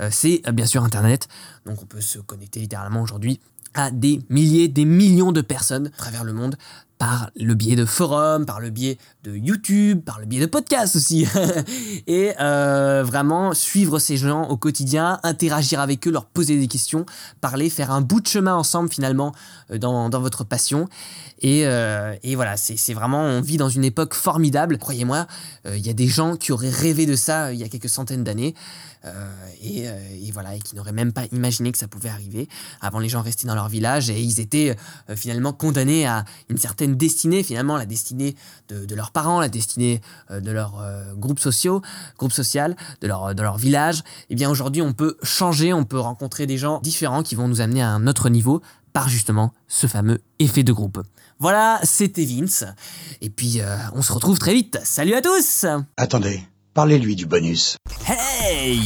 Euh, 0.00 0.08
c'est 0.10 0.40
euh, 0.46 0.52
bien 0.52 0.66
sûr 0.66 0.82
internet 0.82 1.28
donc 1.66 1.82
on 1.82 1.86
peut 1.86 2.00
se 2.00 2.18
connecter 2.18 2.60
littéralement 2.60 3.02
aujourd'hui 3.02 3.40
à 3.74 3.90
des 3.90 4.20
milliers, 4.28 4.68
des 4.68 4.84
millions 4.84 5.32
de 5.32 5.40
personnes 5.40 5.88
à 5.88 5.96
travers 5.98 6.24
le 6.24 6.32
monde 6.32 6.56
par 7.04 7.30
le 7.36 7.52
biais 7.52 7.76
de 7.76 7.84
forums, 7.84 8.46
par 8.46 8.60
le 8.60 8.70
biais 8.70 8.96
de 9.24 9.36
YouTube, 9.36 10.02
par 10.02 10.20
le 10.20 10.24
biais 10.24 10.40
de 10.40 10.46
podcasts 10.46 10.96
aussi. 10.96 11.26
et 12.06 12.32
euh, 12.40 13.02
vraiment 13.04 13.52
suivre 13.52 13.98
ces 13.98 14.16
gens 14.16 14.48
au 14.48 14.56
quotidien, 14.56 15.20
interagir 15.22 15.80
avec 15.80 16.08
eux, 16.08 16.10
leur 16.10 16.24
poser 16.24 16.58
des 16.58 16.66
questions, 16.66 17.04
parler, 17.42 17.68
faire 17.68 17.90
un 17.90 18.00
bout 18.00 18.22
de 18.22 18.26
chemin 18.26 18.54
ensemble 18.54 18.88
finalement 18.88 19.34
euh, 19.70 19.76
dans, 19.76 20.08
dans 20.08 20.20
votre 20.22 20.44
passion. 20.44 20.88
Et, 21.40 21.66
euh, 21.66 22.14
et 22.22 22.36
voilà, 22.36 22.56
c'est 22.56 22.94
vraiment, 22.94 23.20
on 23.20 23.42
vit 23.42 23.58
dans 23.58 23.68
une 23.68 23.84
époque 23.84 24.14
formidable. 24.14 24.78
Croyez-moi, 24.78 25.26
il 25.66 25.86
y 25.86 25.90
a 25.90 25.94
des 25.94 26.08
gens 26.08 26.36
qui 26.36 26.52
auraient 26.52 26.70
rêvé 26.70 27.04
de 27.04 27.16
ça 27.16 27.52
il 27.52 27.58
y 27.58 27.64
a 27.64 27.68
quelques 27.68 27.90
centaines 27.90 28.24
d'années. 28.24 28.54
et, 29.62 29.82
et 29.82 30.30
voilà, 30.32 30.54
et 30.54 30.60
qui 30.60 30.74
n'auraient 30.74 30.92
même 30.92 31.12
pas 31.12 31.24
imaginé 31.32 31.70
que 31.70 31.76
ça 31.76 31.86
pouvait 31.86 32.08
arriver. 32.08 32.48
Avant, 32.80 32.98
les 32.98 33.10
gens 33.10 33.20
restaient 33.20 33.46
dans 33.46 33.54
leur 33.54 33.68
village 33.68 34.08
et 34.08 34.18
ils 34.18 34.40
étaient 34.40 34.74
finalement 35.14 35.52
condamnés 35.52 36.06
à 36.06 36.24
une 36.48 36.56
certaine 36.56 36.93
destinée, 36.94 37.42
finalement 37.42 37.76
la 37.76 37.86
destinée 37.86 38.36
de, 38.68 38.84
de 38.84 38.94
leurs 38.94 39.10
parents, 39.10 39.40
la 39.40 39.48
destinée 39.48 40.00
euh, 40.30 40.40
de 40.40 40.50
leur 40.50 40.80
euh, 40.80 41.14
groupe 41.14 41.38
sociaux, 41.38 41.82
groupe 42.18 42.32
social, 42.32 42.76
de 43.00 43.06
leur, 43.06 43.34
de 43.34 43.42
leur 43.42 43.56
village. 43.56 44.02
Et 44.30 44.34
bien 44.34 44.50
aujourd'hui, 44.50 44.82
on 44.82 44.92
peut 44.92 45.16
changer, 45.22 45.72
on 45.72 45.84
peut 45.84 45.98
rencontrer 46.00 46.46
des 46.46 46.58
gens 46.58 46.80
différents 46.82 47.22
qui 47.22 47.34
vont 47.34 47.48
nous 47.48 47.60
amener 47.60 47.82
à 47.82 47.90
un 47.90 48.06
autre 48.06 48.28
niveau 48.28 48.62
par 48.92 49.08
justement 49.08 49.52
ce 49.68 49.86
fameux 49.86 50.20
effet 50.38 50.62
de 50.62 50.72
groupe. 50.72 51.02
Voilà, 51.38 51.80
c'était 51.82 52.24
Vince. 52.24 52.64
Et 53.20 53.28
puis, 53.28 53.60
euh, 53.60 53.76
on 53.92 54.02
se 54.02 54.12
retrouve 54.12 54.38
très 54.38 54.54
vite. 54.54 54.78
Salut 54.84 55.14
à 55.14 55.20
tous 55.20 55.66
Attendez, 55.96 56.42
parlez-lui 56.74 57.16
du 57.16 57.26
bonus. 57.26 57.76
Hey! 58.06 58.80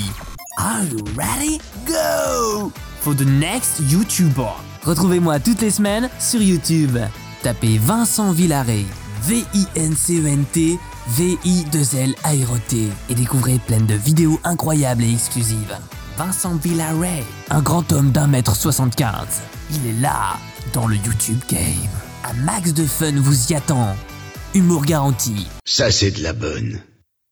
Are 0.57 0.83
you 0.85 1.05
ready? 1.17 1.61
Go! 1.87 2.73
For 3.01 3.15
the 3.15 3.27
next 3.27 3.81
YouTuber. 3.91 4.51
Retrouvez-moi 4.83 5.39
toutes 5.41 5.61
les 5.61 5.71
semaines 5.71 6.09
sur 6.19 6.41
YouTube. 6.41 6.99
Tapez 7.43 7.79
Vincent 7.79 8.33
Villaret. 8.33 8.85
V-I-N-C-E-N-T. 9.23 10.79
V-I-2-L 11.09 12.15
Aéroté. 12.25 12.89
Et 13.09 13.15
découvrez 13.15 13.59
plein 13.67 13.81
de 13.81 13.95
vidéos 13.95 14.41
incroyables 14.45 15.05
et 15.05 15.13
exclusives. 15.13 15.77
Vincent 16.17 16.57
Villaret. 16.57 17.25
Un 17.51 17.63
grand 17.63 17.93
homme 17.93 18.11
d'un 18.11 18.27
mètre 18.27 18.57
75. 18.57 19.13
Il 19.71 19.87
est 19.87 20.01
là, 20.01 20.37
dans 20.73 20.87
le 20.87 20.97
YouTube 20.97 21.39
game. 21.49 21.61
Un 22.25 22.35
max 22.45 22.75
de 22.75 22.85
fun 22.85 23.13
vous 23.17 23.53
y 23.53 23.55
attend. 23.55 23.95
Humour 24.55 24.85
garanti. 24.85 25.47
Ça, 25.65 25.91
c'est 25.91 26.11
de 26.11 26.23
la 26.23 26.33
bonne. 26.33 26.81